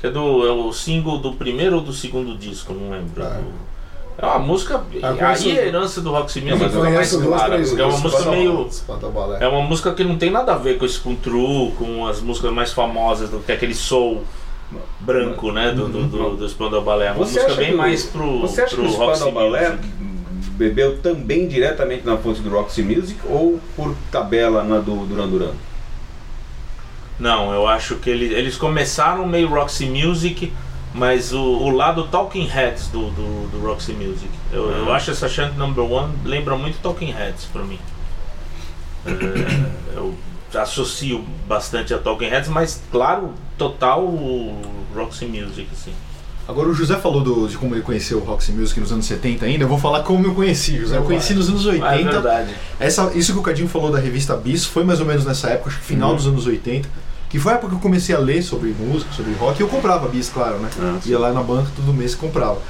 [0.00, 3.22] Que é, do, é o single do primeiro ou do segundo disco, não lembro.
[3.22, 3.40] Ah.
[4.16, 4.80] É uma música.
[5.02, 7.52] Ah, eu conheço- aí é a herança do Roxy Music fica mais duas, clara.
[7.54, 8.68] três é uma música meio.
[9.40, 12.20] É uma música que não tem nada a ver com esse com true, com as
[12.20, 14.22] músicas mais famosas, do que é aquele soul
[15.00, 15.72] branco, né?
[15.72, 17.08] Do, do, do, do Spandau Ballet.
[17.08, 19.20] É uma Você música bem que o- mais pro, Você acha que pro o Roxy
[19.22, 19.88] Spandau Ballet Music.
[20.52, 25.50] bebeu também diretamente na fonte do Roxy Music ou por tabela na do Duran Duran?
[27.18, 30.52] Não, eu acho que eles, eles começaram meio Roxy Music,
[30.94, 34.28] Mas o, o lado Talking Heads do, do, do Roxy Music.
[34.52, 37.80] Eu, eu acho essa Chant Number One lembra muito Talking Heads pra mim.
[39.06, 40.14] É, eu
[40.54, 44.02] associo bastante a Talking Heads, mas claro, total
[44.94, 45.92] Roxy Music, assim.
[46.46, 49.46] Agora o José falou do- de como ele conheceu o Roxy Music nos anos 70
[49.46, 50.96] ainda, eu vou falar como eu conheci, José.
[50.98, 51.86] Eu conheci nos anos 80.
[51.88, 52.54] Ah, é verdade.
[52.78, 55.70] Essa, isso que o Cadinho falou da revista Bis foi mais ou menos nessa época,
[55.70, 56.86] acho que final dos anos 80.
[57.34, 59.68] Que foi a época que eu comecei a ler sobre música, sobre rock, e eu
[59.68, 60.70] comprava Bis, claro, né?
[60.78, 61.00] Ah.
[61.04, 62.60] Ia lá na banca todo mês e comprava.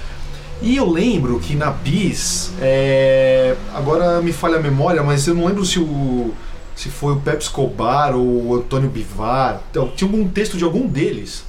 [0.63, 5.45] E eu lembro que na Bis, é, agora me falha a memória, mas eu não
[5.45, 6.33] lembro se o
[6.75, 9.61] se foi o Pep Escobar ou o Antônio Bivar.
[9.71, 11.45] Então, tinha um texto de algum deles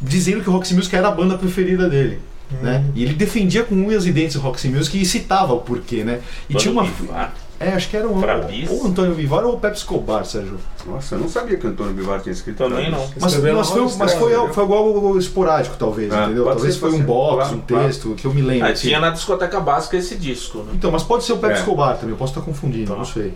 [0.00, 2.20] dizendo que o Roxy Music era a banda preferida dele.
[2.62, 2.84] Né?
[2.94, 6.20] E ele defendia com unhas e dentes o Roxy Music e citava o porquê, né?
[6.48, 6.84] E tinha uma.
[6.84, 7.34] Bivar.
[7.64, 8.70] É, acho que era um, Pra ou, bis?
[8.70, 10.58] ou Antônio Vivar ou o Pepe Escobar, Sérgio.
[10.86, 12.98] Nossa, eu não sabia que o Antônio Bivar tinha escrito Também não.
[13.20, 14.48] Mas, mas foi, mas foi, viu?
[14.52, 16.44] foi algo esporádico, talvez, Ah, entendeu?
[16.44, 17.84] Talvez foi um box, Claro, um claro.
[17.86, 18.66] texto, que eu me lembro.
[18.68, 20.72] Ah, tinha na discoteca básica esse disco, né?
[20.74, 21.58] Então, mas pode ser o Pepe É.
[21.58, 22.98] Escobar também, eu posso estar confundindo, Tá.
[22.98, 23.32] não sei.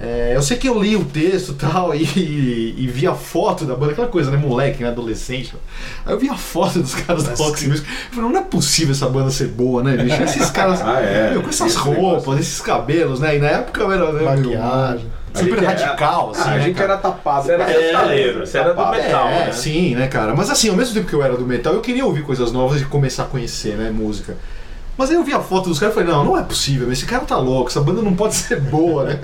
[0.00, 2.02] É, eu sei que eu li o texto e tal, e,
[2.78, 4.36] e vi a foto da banda, aquela coisa, né?
[4.36, 4.90] Moleque, né?
[4.90, 5.52] Adolescente.
[6.06, 7.88] Aí eu vi a foto dos caras da Mas Roxy que- Music.
[8.10, 10.22] Eu falei, não é possível essa banda ser boa, né, bicho?
[10.22, 10.80] Esses caras.
[10.88, 11.30] Ah, é.
[11.32, 12.38] meu, com essas Esse roupas, negócio.
[12.40, 13.36] esses cabelos, né?
[13.36, 14.12] E na época eu era.
[14.12, 15.06] né, Maquiagem.
[15.34, 16.42] A Super gente era- radical, assim.
[16.42, 16.92] A né, gente cara?
[16.92, 17.44] era tapado.
[17.46, 18.96] Você era metaleiro, você era do tapado.
[18.96, 19.28] metal.
[19.28, 19.52] É, né?
[19.52, 20.34] sim, né, cara?
[20.34, 22.80] Mas assim, ao mesmo tempo que eu era do metal, eu queria ouvir coisas novas
[22.80, 24.36] e começar a conhecer, né, música.
[24.98, 27.06] Mas aí eu vi a foto dos caras e falei, não, não é possível, esse
[27.06, 29.20] cara tá louco, essa banda não pode ser boa, né?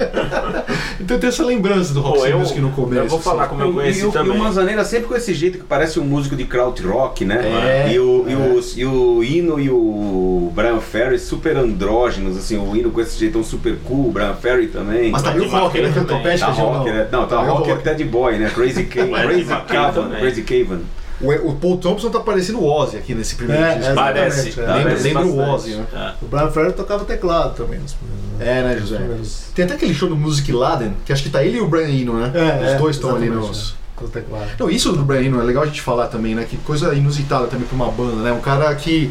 [1.01, 3.03] então eu tenho essa lembrança do Pô, Roxy eu- Music no começo.
[3.03, 3.51] eu vou falar assim.
[3.51, 4.33] como eu conheci e, o- também.
[4.33, 7.87] E o Manzaneira sempre com esse jeito que parece um músico de krautrock, né?
[7.89, 8.37] É, e, o, e, é.
[8.37, 13.19] o, e o Ino e o Brian Ferry super andrógenos, assim, o Ino com esse
[13.19, 15.11] jeitão super cool, o Brian Ferry também.
[15.11, 15.89] Mas tá meio de rocker, né?
[15.93, 16.85] Tá que eu não.
[16.85, 17.05] né?
[17.11, 17.79] Tá rocker rocker.
[17.83, 18.49] Ted Boy, né?
[18.55, 18.85] Crazy
[19.67, 20.17] Cavan, de.
[20.21, 20.81] Crazy Cavan.
[21.21, 23.91] O, o Paul Thompson tá parecendo o Ozzy aqui nesse primeiro É, disco.
[23.93, 23.95] é.
[23.95, 24.49] Parece.
[24.61, 24.63] É.
[24.63, 25.39] Lembra- parece lembra o.
[25.55, 25.85] Ozzy, né?
[25.95, 26.13] É.
[26.25, 28.25] O Brian Ferry tocava teclado também nos primeiros.
[28.41, 28.97] É, né, José?
[28.97, 31.69] primeiros- Tem até aquele show do Music Laden, que acho que tá ele e o
[31.69, 32.33] Brian Eno, né?
[32.35, 33.77] É, Os é, dois estão ali nos...
[34.01, 34.47] é, no teclado.
[34.59, 36.45] Não, isso do Brian Eno é legal a gente falar também, né?
[36.51, 38.33] Que coisa inusitada também pra uma banda, né?
[38.33, 39.11] Um cara que.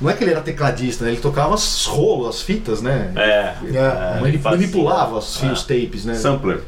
[0.00, 1.10] Não é que ele era tecladista, né?
[1.12, 3.10] Ele tocava as rolos, as fitas, né?
[3.16, 3.54] É.
[3.74, 6.14] É, É, manipulava os fios tapes, né?
[6.14, 6.60] Sampler.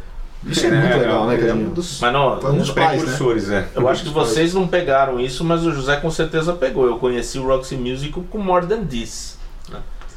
[0.47, 2.93] Isso é muito legal, né, Ele é um dos Mas não, Foi um dos pais,
[2.93, 2.99] né?
[2.99, 3.69] precursores, é.
[3.75, 6.87] eu acho que vocês não pegaram isso, mas o José com certeza pegou.
[6.87, 9.39] Eu conheci o Roxy Music com More Than This.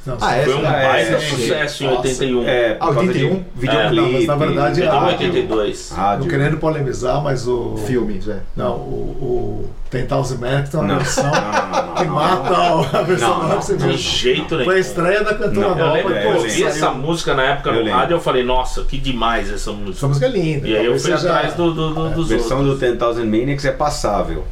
[0.05, 0.43] Não, Ah, é?
[0.43, 1.35] Foi um Ah, é, baita sim.
[1.37, 1.99] sucesso em Nossa.
[2.01, 2.43] 81.
[2.45, 5.89] É, Ah, por causa 81, de videoclipe, não, mas na verdade, rádio, ah, 82.
[5.91, 6.29] Não rádio.
[6.29, 7.77] querendo polemizar, mas o.
[7.87, 8.39] Filmes, é.
[8.55, 9.17] Não, o,
[9.65, 10.97] o Ten Thousand Maniacs tem uma Não.
[10.97, 14.55] versão Não, não, não, que não, mata a versão Não, do não, Roxy De jeito
[14.55, 14.65] nenhum.
[14.65, 15.93] Foi a estreia da cantora Não, Eu nova.
[15.93, 16.49] lembro, É, eu eu lembro.
[16.49, 17.93] vi essa música na época Eu no lembro.
[17.99, 19.91] rádio eu falei, nossa, que demais essa música.
[19.97, 20.67] Essa música é linda.
[20.67, 22.79] E aí eu fui atrás do, do- do- A dos versão outros.
[22.79, 24.43] do 10,000 Maniacs é passável.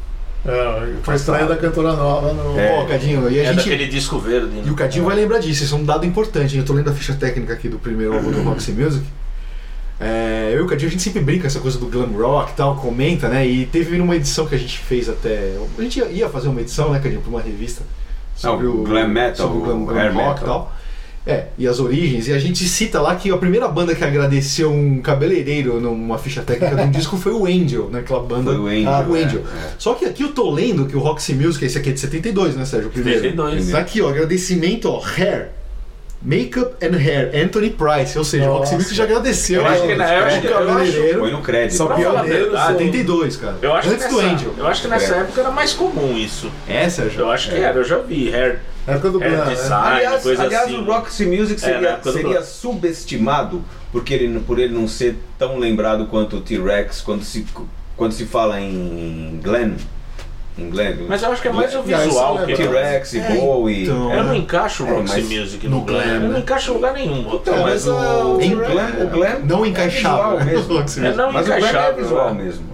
[0.44, 2.58] É, foi a estreia da cantora nova no.
[2.58, 2.80] É.
[2.80, 3.56] Pô, Cadinho, e a É gente.
[3.58, 4.46] daquele disco verde.
[4.48, 4.62] né?
[4.66, 6.54] E o Cadinho vai lembrar disso, isso é um dado importante.
[6.54, 6.60] hein?
[6.60, 9.06] Eu tô lendo a ficha técnica aqui do primeiro álbum do Roxy Music.
[10.00, 12.52] É, eu e o Cadinho, a gente sempre brinca com essa coisa do glam rock
[12.52, 13.46] e tal, comenta, né?
[13.46, 15.56] E teve uma edição que a gente fez até.
[15.78, 17.82] A gente ia, fazer uma edição, né, Cadinho, pra uma revista.
[18.34, 20.36] Sobre Não, glam metal, sobre o glam, glam rock metal.
[20.36, 20.72] e tal.
[21.24, 22.26] É, e as origens.
[22.26, 26.42] E a gente cita lá que a primeira banda que agradeceu um cabeleireiro numa ficha
[26.42, 28.00] técnica de um disco foi o Angel, né?
[28.00, 28.50] Aquela banda.
[28.50, 29.40] Foi o Angel, Ah, o é, Angel.
[29.40, 29.68] é.
[29.78, 32.56] Só que aqui eu tô lendo que o Roxy Music, esse aqui é de 72,
[32.56, 32.88] né, Sérgio?
[32.88, 33.20] O primeiro.
[33.20, 33.70] 72.
[33.70, 35.50] Tá aqui, ó, agradecimento, ó, Hair.
[36.24, 38.16] Makeup and Hair, Anthony Price.
[38.16, 38.74] Ou seja, o Roxy Nossa.
[38.76, 39.60] Music já agradeceu.
[39.62, 41.18] Eu acho que na- eu o que- cabeleireiro.
[41.20, 41.76] Foi no crédito.
[41.76, 43.56] Só pioneiros, verdade, 72, cara.
[43.60, 44.54] Eu acho, que Antes do nessa, Angel.
[44.56, 45.18] eu acho que nessa É.
[45.18, 46.48] época era mais comum isso.
[46.68, 47.20] É, Sérgio?
[47.20, 48.32] Eu acho que era, eu já vi.
[48.32, 49.54] Hair, Na época do Glam, né?
[49.54, 50.76] design, Aliás, coisa aliás assim.
[50.76, 55.58] o Roxy Music É, seria, do seria subestimado porque ele, por ele não ser tão
[55.58, 57.46] lembrado quanto o T-Rex quando se,
[57.96, 59.74] quando se fala em Glenn.
[60.58, 61.06] Em Glenn.
[61.08, 62.54] Mas eu acho que é mais o visual eu que.
[62.56, 63.84] T-Rex e É, Bowie.
[63.84, 64.12] então.
[64.12, 66.02] Eu não encaixo o É, Roxy Music no no glam.
[66.02, 66.28] glam, Eu né?
[66.28, 67.34] não encaixo em lugar nenhum.
[67.34, 67.94] Então, mas mas o,
[68.34, 70.36] o Glenn, o Glenn Não é encaixava.
[70.38, 70.76] visual mesmo.
[70.78, 72.42] Roxy É não Mas o Glenn é visual né?
[72.44, 72.66] mesmo.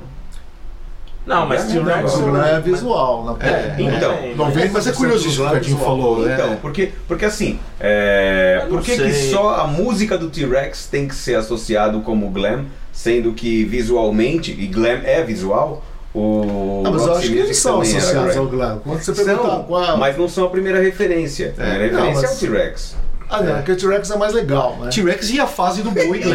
[1.28, 2.02] Não, mas é T-Rex.
[2.02, 2.28] visual.
[2.28, 3.24] O Glam é visual.
[3.24, 6.34] Na É, então, é, Não, vem, mas é curioso isso que o Cadinho falou, né?
[6.34, 11.34] Então, porque, porque assim, é, por que, só a música do T-Rex tem que ser
[11.34, 17.28] associado como glam, sendo que visualmente, e glam é visual, o Ah, mas eu acho
[17.28, 18.80] que eles são associados ao Glam.
[18.82, 19.96] Quando você pergunta São, qual.
[19.98, 21.54] mas não são a primeira referência.
[21.58, 22.96] A primeira não, referência mas- é o T-Rex.
[23.30, 24.88] Ah, não, porque o T-Rex é mais legal, né?
[24.90, 26.34] T-Rex e a fase do Bowie Glam.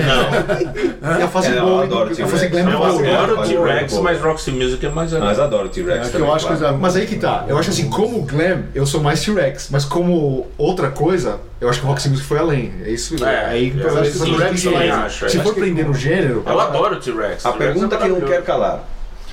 [1.19, 2.43] E a fase É, eu adoro T-Rex.
[2.53, 3.09] Eu Eu adoro.
[3.41, 5.45] adoro T-Rex, mas Roxy Music é mais Mas legal.
[5.45, 6.73] adoro o T-Rex É que também, eu acho que claro.
[6.75, 9.85] já- Mas aí que tá, eu acho assim, como Glam, eu sou mais T-Rex, mas
[9.85, 12.71] como outra coisa, eu acho que o Roxy Music foi além.
[12.85, 13.23] É isso.
[13.25, 15.85] É, aí, eu eu acho que T-Rex também foi- acho, Se eu for que- prender
[15.87, 17.45] no gênero, Eu adoro o T-Rex.
[17.45, 18.31] A pergunta é que não maravilhoso.
[18.33, 18.83] quer calar.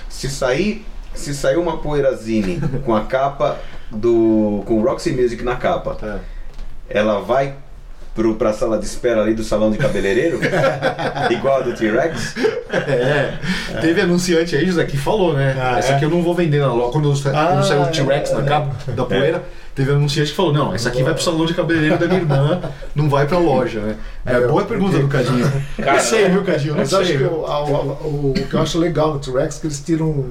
[0.09, 3.59] Se sair, se saiu uma poeirazine com a capa
[3.91, 4.63] do.
[4.65, 6.17] com o Roxy Music na capa, É.
[6.91, 7.55] ela vai
[8.15, 10.41] pro, pra sala de espera ali do salão de cabeleireiro?
[11.31, 12.35] igual a do T-Rex?
[12.71, 13.35] É,
[13.81, 15.57] teve anunciante aí, José, que falou, né?
[15.59, 15.97] Ah, essa é?
[15.97, 16.93] aqui eu não vou vender na loja.
[16.93, 18.45] Quando, quando Ah, saiu o T-Rex na é.
[18.45, 19.43] capa da poeira,
[19.75, 22.61] teve anunciante que falou: não, essa aqui vai pro salão de cabeleireiro da minha irmã,
[22.95, 23.97] não vai pra loja, né?
[24.27, 25.53] É, É, boa pergunta porque- do Cadinho.
[25.79, 26.75] Cara, não sei, viu, Cadinho?
[26.77, 29.61] Mas acho que o, a- o- o- o que eu acho legal no T-Rex é
[29.61, 30.27] que eles tiram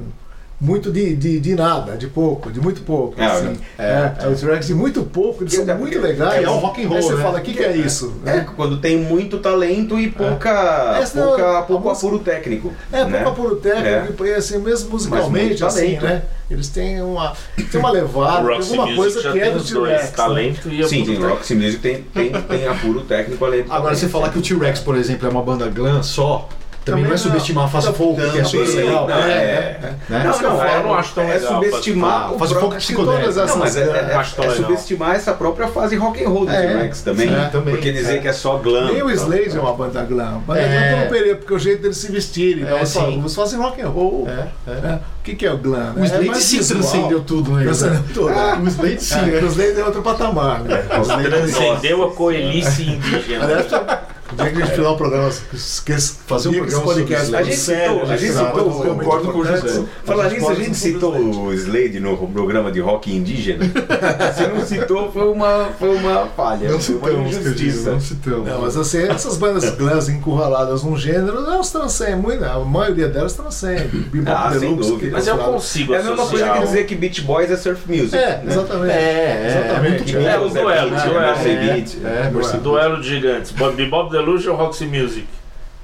[0.61, 3.19] muito de, de, de nada, de pouco, de muito pouco.
[3.21, 3.57] É, assim.
[3.77, 6.43] é, É, o T-Rex de muito pouco, eles E são até muito porque legais.
[6.43, 7.23] é um rock and roll, Aí você né?
[7.23, 8.13] fala, o que, que é isso?
[8.25, 12.73] É, quando tem muito talento e pouca, Essa não- pouca, pouco música- apuro técnico.
[12.91, 13.23] É, né?
[13.23, 16.03] pouco apuro técnico, e assim, mesmo musicalmente, muito assim, talento.
[16.05, 16.21] né?
[16.51, 17.33] Eles têm uma,
[17.71, 20.01] tem uma levada, tem alguma coisa já que é tem do os T-Rex.
[20.03, 20.11] né?
[20.15, 23.95] talento e Sim, apuro sim, Roxy Music tem, tem, tem apuro técnico além do Agora,
[23.95, 26.49] você falar que o T-Rex, por exemplo, é uma banda glam só,
[26.89, 29.07] também, Também não é subestimar, faz Não, folk, que é super legal.
[29.07, 29.95] não, É, é, é, né?
[30.09, 33.21] Não, Não, eu não acho tão é legal, subestimar faz- o pouco psicodélico.
[33.21, 36.51] todas essas- Não, mas é, é, é subestimar essa própria fase rock and roll do
[36.51, 37.29] É, T-Rex também.
[37.51, 37.73] também.
[37.75, 38.85] Porque dizer que é só glam.
[38.87, 39.23] Nem o então.
[39.25, 40.39] Slade é uma banda glam.
[40.45, 40.67] Banda É.
[40.67, 42.63] glam eu não perei, porque o jeito deles se vestirem.
[42.63, 43.19] É, Então, eles falam, sim.
[43.19, 44.27] eles fazem rock and roll.
[44.27, 44.95] É, é.
[45.19, 45.93] O que, que é o glam?
[45.95, 47.63] O Slade sim transcendeu tudo, né?
[47.63, 48.29] Transcendeu.
[48.29, 50.61] Ah, o Slade sim, É, o Slade é outro patamar.
[50.61, 50.83] Né?
[50.97, 53.47] O Slade é- Transcendeu a coelice indígena.
[54.31, 57.57] O dia que a gente fizer um programa, esquece, Fazer um programa podcast A gente
[57.57, 59.45] sério, citou, a gente trata citou, do eu concordo com o.
[59.45, 59.83] José.
[60.03, 61.37] Falar nisso, a gente citou Slade.
[61.37, 63.65] o Slade no programa de rock indígena.
[64.35, 66.67] Se não citou, foi uma, foi uma falha.
[66.69, 67.91] Não uma citamos, injustiça.
[67.91, 68.47] não citamos.
[68.47, 73.33] Não, mas assim, essas bandas glãs encurraladas num gênero, elas transcendem muito, a maioria delas
[73.33, 73.97] transcende.
[74.09, 75.11] Bebop Ah, sem Deluxe, dúvida.
[75.13, 78.15] Mas eu consigo É a mesma coisa que dizer que Beach Boys é surf music.
[78.15, 78.43] É, né?
[78.47, 78.91] exatamente.
[78.91, 80.17] É, é, Exatamente.
[80.17, 81.35] É, o Zé duelo, duelo.
[82.05, 82.57] É, é.
[82.59, 83.51] Duelo de gigantes.
[83.51, 84.11] Bebop
[84.47, 85.27] Ou Roxy Music?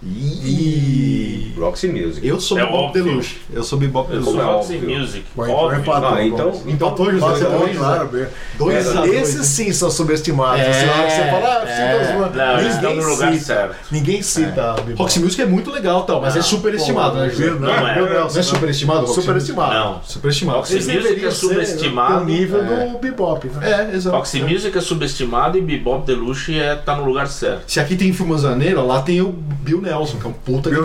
[0.04, 2.28] Ih, Roxy Music.
[2.28, 3.04] Eu sou É Bebop óbvio.
[3.04, 3.36] Deluxe.
[3.54, 4.32] Eu sou Bebop Eu Deluxe.
[4.32, 5.00] sou é Roxy óbvio.
[5.00, 5.26] Music.
[5.34, 5.80] Então Óbvio.
[5.80, 6.68] empatou, Ah, então- vamos.
[6.74, 7.26] Empatou, José.
[7.26, 8.26] Empatou, Dois, claro, bem.
[8.58, 9.44] Dois dois, Esses né?
[9.44, 10.60] sim são subestimados.
[10.62, 12.18] É, Assim, que você fala, ah, é.
[12.18, 12.36] bandas.
[12.36, 13.46] Não, Ninguém no lugar cita.
[13.46, 13.76] certo.
[13.91, 14.74] Ninguém cita.
[14.74, 14.94] Bebop.
[14.96, 17.46] Roxy Music é muito legal, tal, mas é superestimado, né, José?
[17.52, 18.00] Não, Não é.
[18.00, 19.08] Não é superestimado?
[19.08, 19.74] Superestimado.
[19.74, 20.02] Não.
[20.04, 20.58] Superestimado.
[20.60, 22.20] Roxy Music é subestimado.
[22.20, 22.88] do nível É.
[22.88, 23.89] do bebop, né?
[23.91, 24.15] É, exato.
[24.15, 27.63] Roxy Music é subestimado e Bebop Deluxe é, tá no lugar certo.
[27.68, 30.84] Se aqui tem Fumazaneira, lá tem o Bill Nelson, que é um puta Bill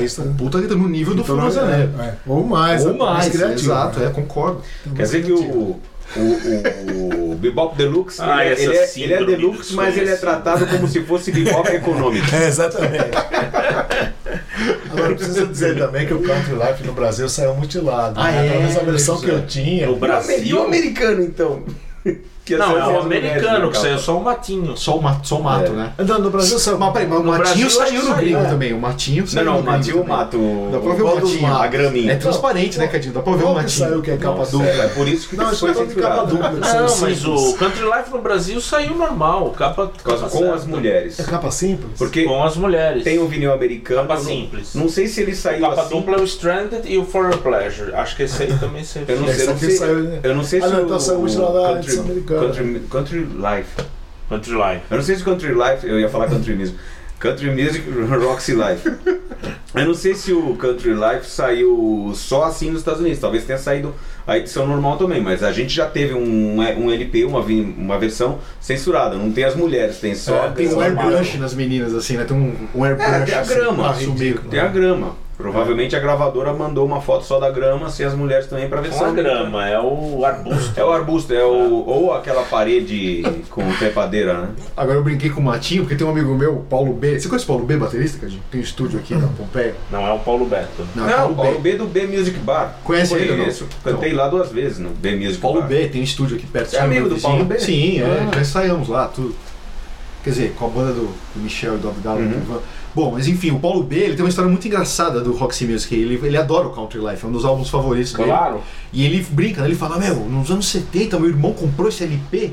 [0.00, 0.38] Nelson que é um né?
[0.38, 1.90] Puta guitarrista no nível do Então, Fumazaneira.
[1.98, 2.14] é, é.
[2.26, 2.84] Ou mais.
[2.84, 4.06] Ou é mais, criativo, exato, né?
[4.06, 4.62] é, concordo.
[4.94, 5.80] Quer dizer que o, o,
[6.16, 10.16] o, o Bebop Deluxe, Ah, ele, essa ele é, ele é deluxe, mas ele é
[10.16, 12.26] tratado como se fosse Bebop econômico.
[12.34, 13.16] É, exatamente.
[14.90, 18.20] Agora, preciso dizer também que o Country Life no Brasil saiu mutilado.
[18.20, 18.46] Ah, né?
[18.46, 18.50] é?
[18.52, 19.86] Talvez a versão que eu tinha.
[19.86, 20.38] No Brasil?
[20.44, 21.62] E o americano, então?
[22.44, 24.02] Que Não, é essas o mulheres americano, que saiu capa.
[24.02, 24.76] só o matinho.
[24.76, 25.74] Só o, ma só o mato, É.
[25.76, 25.92] né?
[25.98, 26.76] Não, no Brasil saiu.
[26.76, 28.50] Mas peraí, mas o No Matinho Brasil, saiu no gringo saiu.
[28.50, 28.72] também.
[28.72, 30.08] O Matinho Não, saiu não, no o Matinho também.
[30.08, 30.38] mato.
[30.72, 31.46] Dá pra ver o Matinho.
[31.54, 32.12] A graminha.
[32.12, 33.14] É transparente, né, Cadinho?
[33.14, 33.70] Dá pra ver o Matinho.
[33.70, 34.66] saiu que é capa dupla?
[34.66, 36.26] É por isso que Não, foi de capa censurado.
[36.26, 36.50] dupla.
[36.50, 37.24] Não, mas simples.
[37.24, 39.50] o Country Life no Brasil saiu normal.
[39.56, 41.20] Capa, capa com as mulheres.
[41.20, 41.92] É capa simples?
[41.96, 43.04] Porque Com as mulheres.
[43.04, 44.00] tem o vinil americano.
[44.02, 44.74] Capa não- simples.
[44.74, 45.94] Não sei se ele saiu Capa assim.
[45.94, 47.94] dupla é o Stranded e o For a Pleasure.
[47.94, 49.04] Acho que esse aí também saiu.
[49.06, 50.20] Eu não sei, eu não aqui sei, saiu, né?
[50.24, 52.31] eu não sei Ah, se não, o, então o country.
[52.40, 53.70] Country, country Life.
[54.28, 54.82] Country Life.
[54.90, 56.76] Eu não sei se Country Life, eu ia falar Country Music.
[57.18, 57.84] Country Music,
[58.20, 58.90] Roxy Life.
[59.74, 63.20] Eu não sei se o Country Life saiu só assim nos Estados Unidos.
[63.20, 63.94] Talvez tenha saído
[64.26, 68.38] a edição normal também, mas a gente já teve um, um LP, uma, uma versão
[68.60, 69.16] censurada.
[69.16, 70.46] Não tem as mulheres, tem só.
[70.46, 72.24] É, Tem um airbrush nas meninas, assim, né?
[72.24, 73.08] Tem um, um airbrush.
[73.08, 73.94] É, tem a assim, grama.
[74.18, 75.21] meio- Tem a grama.
[75.36, 78.84] Provavelmente a gravadora mandou uma foto só da grama, sem as mulheres também pra Não
[78.84, 79.08] versão.
[79.08, 80.78] é grama, é o arbusto.
[80.78, 84.48] É o arbusto, é o, ou aquela parede com trepadeira, né?
[84.76, 87.18] Agora eu brinquei com o Matinho, porque tem um amigo meu, Paulo B.
[87.18, 88.42] Você conhece o Paulo B, baterista, Cadinho?
[88.50, 89.74] Tem um estúdio aqui na Pompeia.
[89.90, 90.86] Não é o Paulo Beto.
[90.94, 91.72] Não, Não, Paulo, Paulo B.
[91.72, 92.76] B do B Music Bar.
[92.84, 93.38] Conhece ele não?
[93.38, 93.66] Conheço.
[93.82, 95.68] Cantei lá duas vezes no B Music Paulo Bar.
[95.68, 96.70] B tem um estúdio aqui perto.
[96.70, 97.58] Você é amigo do Paulo B?
[97.58, 98.30] Sim, é, Ah.
[98.34, 99.34] já ensaiamos lá, tudo.
[100.22, 102.20] Quer dizer, com a banda do, do Michel e do Abdala.
[102.20, 102.28] Uhum.
[102.28, 102.58] do Ivan.
[102.94, 105.94] Bom, mas enfim, o Paulo B ele tem uma história muito engraçada do Roxy Music.
[105.94, 108.28] Ele, ele adora o Country Life, é um dos álbuns favoritos dele.
[108.28, 108.60] Claro.
[108.92, 109.68] E ele brinca, né?
[109.68, 112.52] ele fala, meu, nos anos 70 meu irmão comprou esse LP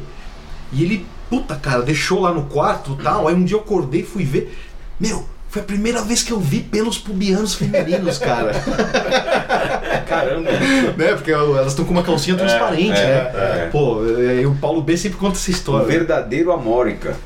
[0.72, 3.28] e ele, puta cara, deixou lá no quarto e tal.
[3.28, 4.58] Aí um dia eu acordei e fui ver,
[5.00, 8.52] meu, foi a primeira vez que eu vi pelos pubianos femininos, cara.
[10.08, 10.52] Caramba.
[10.52, 11.14] né?
[11.16, 13.32] Porque elas estão com uma calcinha transparente, é, né?
[13.64, 13.70] é.
[13.72, 15.88] Pô, e o Paulo B sempre conta essa O história.
[15.88, 17.18] verdadeiro Amórica.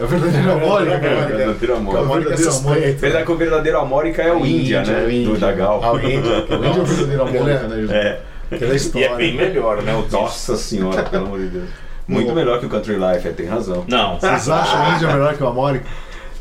[0.00, 1.26] É o verdadeiro Amórica, O cara.
[1.36, 2.04] verdadeiro Amórica.
[2.04, 2.98] Mônica é verdadeiro suspeita.
[3.00, 5.04] Verdade que o verdadeiro Amórica é o Índia, Índia, né?
[5.04, 5.34] o Índia.
[5.34, 5.80] Do Dagal.
[5.82, 6.46] Ah, o Índia.
[6.50, 7.86] O Índio é o verdadeiro Amórica, né?
[7.90, 8.20] É.
[8.52, 9.06] E história.
[9.06, 9.94] é bem melhor, né?
[9.94, 10.10] O.
[10.10, 11.68] Nossa senhora, pelo amor de Deus.
[12.08, 13.84] Muito melhor que o Country Life, é, tem razão.
[13.86, 14.18] Não.
[14.18, 15.84] Vocês acham o Índia melhor que o Amórica?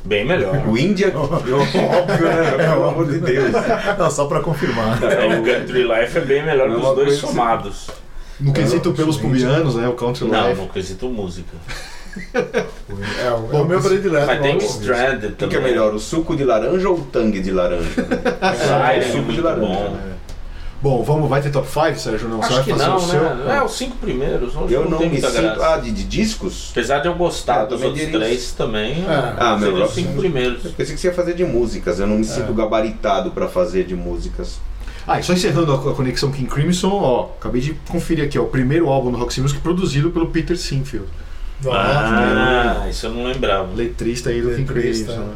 [0.06, 0.56] Bem melhor.
[0.68, 2.52] O Índia, óbvio, né?
[2.58, 3.52] Pelo amor de Deus.
[3.98, 4.98] Não, só pra confirmar.
[5.04, 7.28] É, o Country Life é bem melhor Não que é os dois assim.
[7.28, 7.90] somados.
[8.40, 9.88] No quesito pelos pubianos, né?
[9.90, 10.62] O Country Não, Life.
[10.62, 11.52] no quesito música.
[12.34, 14.26] É, o, é o meu predileto.
[14.28, 14.60] Mas tem o.
[14.60, 15.58] Stranded O que, também.
[15.58, 17.90] é melhor, o suco de laranja ou o tangue de laranja?
[18.42, 19.66] Ah, o é suco muito de laranja.
[19.68, 19.90] bom.
[19.92, 20.14] né?
[20.82, 22.30] Bom, vamos, vai ter top 5, Sérgio?
[22.30, 23.36] Não, Você Acho vai que fazer não, o seu?
[23.36, 23.58] né?
[23.58, 24.56] É, os cinco primeiros.
[24.56, 25.34] Hoje Eu não tem me sinto.
[25.34, 25.74] graça.
[25.74, 26.70] Ah, de, de discos?
[26.72, 29.34] Apesar de eu gostar Eu dos também outros diria três também, É.
[29.38, 30.64] Ah, meu, eu- os cinco primeiros.
[30.64, 33.84] Eu pensei que você ia fazer de músicas, eu não me sinto gabaritado pra fazer
[33.84, 34.58] de músicas.
[35.06, 38.44] Ah, e só encerrando a, a conexão King Crimson, ó, acabei de conferir aqui, ó,
[38.44, 41.08] o primeiro álbum do Roxy Music produzido pelo Peter Sinfield,
[41.72, 43.74] Ah, isso eu não lembrava.
[43.74, 45.14] letrista aí do Letrista.
[45.16, 45.34] Né?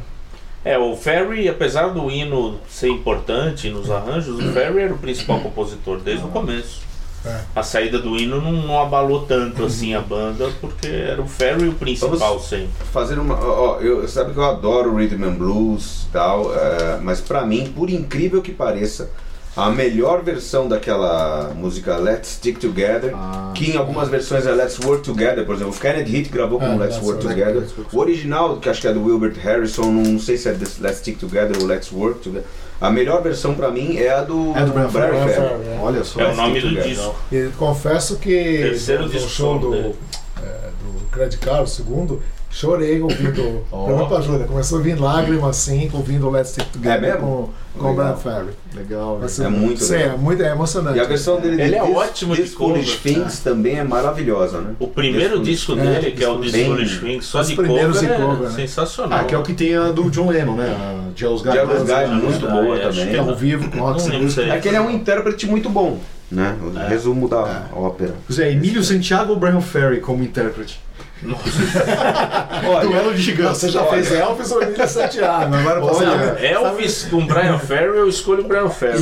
[0.65, 5.39] É, o Ferry, apesar do hino ser importante nos arranjos, o Ferry era o principal
[5.41, 6.82] compositor desde o começo.
[7.26, 7.39] É.
[7.55, 11.69] A saída do hino não, não abalou tanto assim a banda, porque era o Ferry
[11.69, 12.67] o principal Vamos- sempre.
[12.91, 13.36] Fazer uma.
[13.36, 17.71] Ó, eu, sabe que eu adoro rhythm and blues e tal, é, mas pra mim,
[17.74, 19.09] por incrível que pareça,
[19.56, 23.51] a melhor versão daquela música Let's Stick Together, Ah.
[23.54, 26.72] que em algumas versões é Let's Work Together, por exemplo, o Kennedy Heat gravou como
[26.72, 27.64] Ah, Let's Let's Work Together.
[27.91, 30.99] O original, que acho que é do Wilbert Harrison, não sei se é desse Let's
[30.99, 32.45] Stick Together ou Let's Work Together.
[32.82, 35.18] A melhor versão pra mim é a do, É do Brian Ferry.
[35.18, 35.34] Ferry.
[35.34, 35.80] Ferry, é.
[35.82, 36.20] Olha só.
[36.20, 36.89] É o nome do Together.
[36.89, 37.16] disco.
[37.32, 39.95] E confesso que Terceiro no, show do, dele.
[40.43, 42.22] é, do Credit Card, o segundo,
[42.54, 43.64] chorei ouvindo.
[43.86, 47.51] Pergunta pra Júlia, começou a vir lágrimas assim, ouvindo Let's Stick Together É mesmo?
[47.76, 47.95] com, com o.
[47.95, 48.47] Brian Ferry.
[48.76, 50.14] Legal, É muito Sim, legal.
[50.14, 50.97] é muito é emocionante.
[50.97, 52.84] E a versão dele de Ele é This- ótimo de cover.
[53.01, 54.76] Things também é maravilhosa, né?
[54.80, 58.16] O primeiro disco dele, é, que é o Foolish Things, só Os de primeiros cover,
[58.18, 58.56] de cover, é né?
[58.56, 59.20] sensacional.
[59.20, 60.76] Ah, que é o que tem a do John Lennon, né?
[60.76, 61.51] A Jealous Guy.
[61.51, 63.20] Jealous Guy, muito boa acho também.
[63.20, 64.12] ao vivo com Roxy
[64.49, 65.99] É que ele é um intérprete muito bom,
[66.32, 66.56] né?
[66.62, 66.88] O É.
[66.88, 68.14] resumo da ópera.
[68.32, 70.80] Zé, Emílio Santiago ou Brian Ferry como intérprete?
[72.67, 73.57] Olha, Duelo de gigantes.
[73.61, 75.55] Você já fez Elvis ou Emília Santiago?
[75.55, 78.97] Agora Olha, Elvis com Brian Ferry, eu escolho o Brian Ferry.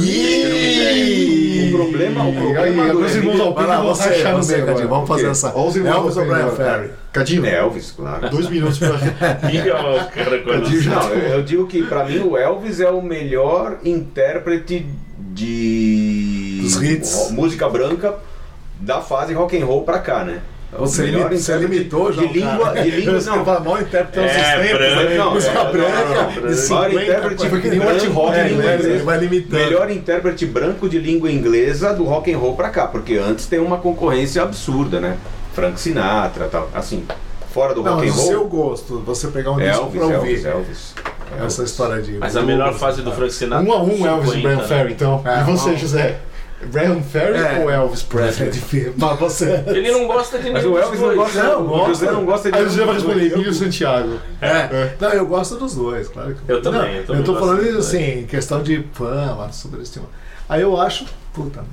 [1.67, 4.37] o problema, o E aí, problema do agora os irmãos Emílio- lá, vão você, rachar
[4.37, 5.51] no meio Cadinho, vamos fazer essa.
[5.55, 6.55] Olha os irmãos Elvis ou Alpine Brian.
[6.55, 6.89] Ferry?
[7.11, 8.29] Cadinho, É Elvis, claro.
[8.29, 8.89] dois minutos pra.
[9.41, 14.85] Cadinho já- Não, eu eu digo que pra mim o Elvis é o melhor intérprete
[15.33, 17.31] de Dos hits.
[17.31, 18.15] música branca
[18.79, 20.39] da fase rock and roll pra cá, né?
[20.73, 22.21] É o Você, melhor você limitou já.
[22.21, 23.43] de língua, de língua Você não.
[23.43, 25.17] fala mal intérprete aos É, tempos, branca, né?
[25.17, 26.55] não, música é, branca, não, de branca.
[26.55, 29.63] 50, Maior intérprete nem Rock língua inglês, ele vai limitando.
[29.63, 33.59] Melhor intérprete branco de língua inglesa do rock and roll pra cá, porque antes tem
[33.59, 35.17] uma concorrência absurda, né?
[35.53, 37.05] Frank Sinatra, tal, assim,
[37.53, 38.47] fora do Não, rock and o seu roll.
[38.47, 40.47] gosto, você pegar um disco Elvis, pra Elvis, ouvir.
[40.47, 40.95] Elvis.
[41.45, 42.13] Essa história de.
[42.17, 43.65] Mas a melhor fase do Frank Sinatra.
[43.69, 44.63] Um a um, Elvis e 50, Brian né?
[44.67, 45.21] Ferry, então.
[45.25, 45.77] É, e você, um.
[45.77, 46.17] José?
[46.67, 47.59] Brian Ferry É.
[47.63, 48.49] ou Elvis É Presley?
[48.49, 48.93] difícil.
[48.97, 49.63] Mas você.
[49.67, 51.87] Ele não gosta de Mas nenhum o Elvis não gosta, Não, o gosta.
[51.89, 53.33] José não gosta de Aí o José vai responder.
[53.33, 54.19] Emílio Santiago.
[54.41, 54.95] É.
[54.99, 57.77] Não, eu gosto dos dois, claro que Eu também, Não, eu também tô gosto falando
[57.79, 60.05] assim, questão de fama, superestima.
[60.49, 61.05] Aí eu acho.
[61.33, 61.67] Puta, né?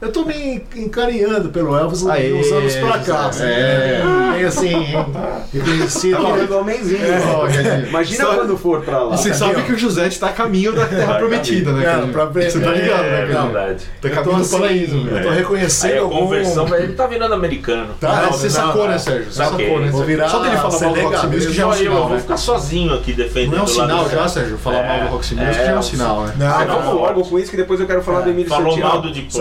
[0.00, 3.26] Eu tô me encarinhando pelo Elvis Aê, uns anos pra cá.
[3.26, 4.00] assim, é.
[4.04, 4.44] né?
[4.46, 4.72] Assim,
[5.52, 6.18] reconhecido.
[6.20, 7.88] Ó, Cadinho.
[7.88, 9.16] Imagina Só- quando for pra lá.
[9.16, 11.82] Você sabe que o José está a caminho da Terra Prometida, né?
[11.84, 13.52] Cara, pra ver- Você tá ligado, É né, Cadinho?
[13.52, 13.84] verdade.
[14.00, 15.22] Tá Eu tô caminho do assim, paraíso, Eu velho.
[15.24, 16.16] tô Aí reconhecendo a algum...
[16.18, 17.94] conversão, mas ele tá virando americano.
[18.00, 18.90] Tá, não, você não, sacou, não.
[18.92, 19.32] né, Sérgio?
[19.32, 19.90] Sacou, né?
[19.90, 21.90] Vou virar Só dele falar mal do Roxy Music já é um Só eu, eu
[21.90, 22.20] sinal, vou né?
[22.20, 24.58] ficar sozinho aqui defendendo Não é um sinal já, Sérgio?
[24.58, 26.34] Falar mal do Roxy Music já é um É, sinal, né?
[26.38, 29.12] Não, vamos logo com isso que depois eu quero falar do Emílio Falou mal do
[29.12, 29.32] Deep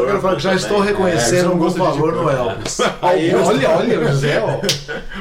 [0.50, 0.92] já estou também.
[0.92, 2.30] É, você reconhecendo não algum valor no.
[2.30, 2.80] Elvis.
[3.02, 4.60] Aí, olha, olha, o José, ó.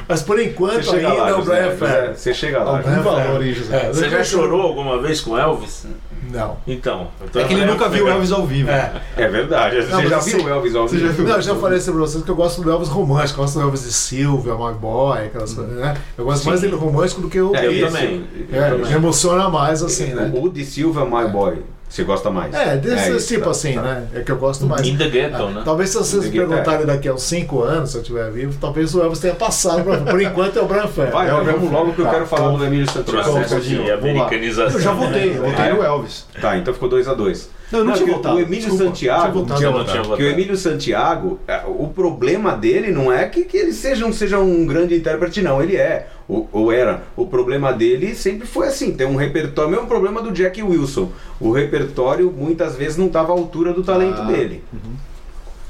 [0.08, 2.16] Mas por enquanto Você ainda lá, é o José, Brian Ferry.
[2.16, 2.78] Você chega lá.
[2.78, 3.76] Algum valor aí, José.
[3.86, 5.86] É, Você já chorou alguma vez com Elvis?
[6.32, 6.56] Não.
[6.66, 7.08] Então.
[7.24, 8.68] então É que ele nunca viu Elvis ao vivo.
[8.68, 8.92] É.
[9.16, 9.76] É verdade.
[9.82, 11.06] Você Não, mas já assim, viu o Elvis ao você vivo?
[11.08, 11.24] já viu?
[11.24, 13.54] Não, eu já falei isso pra vocês que eu gosto do Elvis romântico, eu gosto
[13.54, 15.94] do Elvis de Silvia, My Boy, aquelas coisas, né?
[16.18, 17.54] Eu gosto mais dele romântico do que o.
[17.54, 18.24] É, Eu esse- também.
[18.52, 18.86] É, Eu também.
[18.86, 20.30] me emociona mais assim, né?
[20.34, 21.58] O de Silva, My Boy.
[21.88, 22.52] Você gosta mais?
[22.52, 23.82] É, desse isso, tipo tá, assim, tá.
[23.82, 24.06] né?
[24.14, 24.86] É que eu gosto mais.
[24.86, 25.62] In the Ghetto, É, né?
[25.64, 28.58] Talvez se vocês me Ghetto, perguntarem daqui a uns 5 anos, se eu estiver vivo,
[28.60, 29.82] talvez o Elvis tenha passado.
[29.84, 29.96] Pra...
[29.98, 30.86] Por enquanto é o Brian.
[30.86, 32.10] Vai, é o vamos logo que eu Tá.
[32.10, 33.22] quero falar do Emílio Santiago.
[33.32, 34.78] Processo de americanização.
[34.78, 35.72] Eu já votei, eu votei Ah, é?
[35.72, 36.26] no Elvis.
[36.40, 37.46] Tá, então ficou 2x2.
[37.70, 38.36] Não, eu não, tinha que votado.
[38.36, 39.22] O Emílio Desculpa, Santiago.
[39.22, 39.62] tinha votado.
[39.62, 40.30] Eu não tinha Que o.
[40.30, 44.64] Emílio Santiago, é, o problema dele não é que, que ele seja um, seja um
[44.64, 45.60] grande intérprete, não.
[45.60, 47.02] Ele é, ou, ou era.
[47.16, 49.70] O problema dele sempre foi assim: tem um repertório.
[49.70, 51.10] Mesmo problema do Jack Wilson.
[51.40, 54.62] O repertório muitas vezes não estava à altura do talento Ah, dele.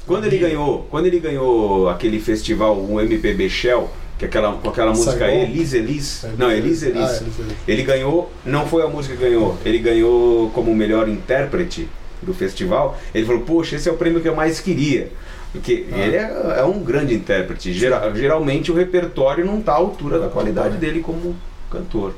[0.07, 4.69] Quando ele ganhou, quando ele ganhou aquele festival, o MPB Shell, que é aquela, com
[4.71, 5.43] aquela música Saigon?
[5.43, 7.57] Elise Elise, É, não, Elise Ah, Elise, Elise Elise.
[7.69, 11.89] ele ganhou, não foi a música que ganhou, ele ganhou como melhor intérprete
[12.23, 12.99] do festival.
[13.15, 15.13] Ele falou, poxa, esse é o prêmio que eu mais queria.
[15.53, 15.99] Porque Ah.
[15.99, 17.73] ele é, é um grande intérprete.
[17.73, 21.37] Gera- geralmente o repertório não está à altura da qualidade dele como,
[21.71, 22.15] cantor.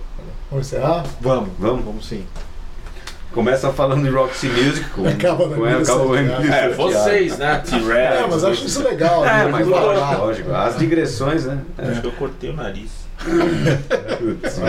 [0.51, 1.05] Vamos encerrar?
[1.21, 1.85] Vamos, Vamos?
[1.85, 2.25] vamos sim.
[3.33, 6.19] Começa falando de Roxy Music, com, Acaba na com Emílio acaba.
[6.19, 7.63] Emílio É, vocês, né?
[7.65, 7.89] T-Rex.
[7.91, 9.25] É, mas acho isso legal.
[9.25, 9.49] É, né?
[9.51, 10.53] mas lógico, lógico.
[10.53, 11.59] As digressões, né?
[11.77, 13.07] Acho que eu cortei o nariz.
[14.19, 14.61] Putz,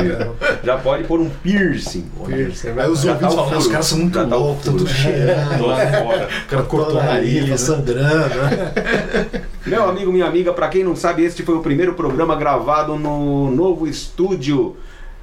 [0.64, 2.10] já pode pôr um piercing.
[2.26, 4.72] Piercing, Aí os tá o falam, "Ah, os caras são muito Já tá loucos, tá
[4.72, 5.60] tudo furo." cheirando.
[5.60, 6.30] Fora.
[6.45, 7.57] O cara cortou o nariz, tá né?
[7.57, 8.36] sangrando.
[8.36, 9.41] né?
[9.68, 13.51] Meu amigo, minha amiga, pra quem não sabe, este foi o primeiro programa gravado no
[13.51, 14.76] novo estúdio.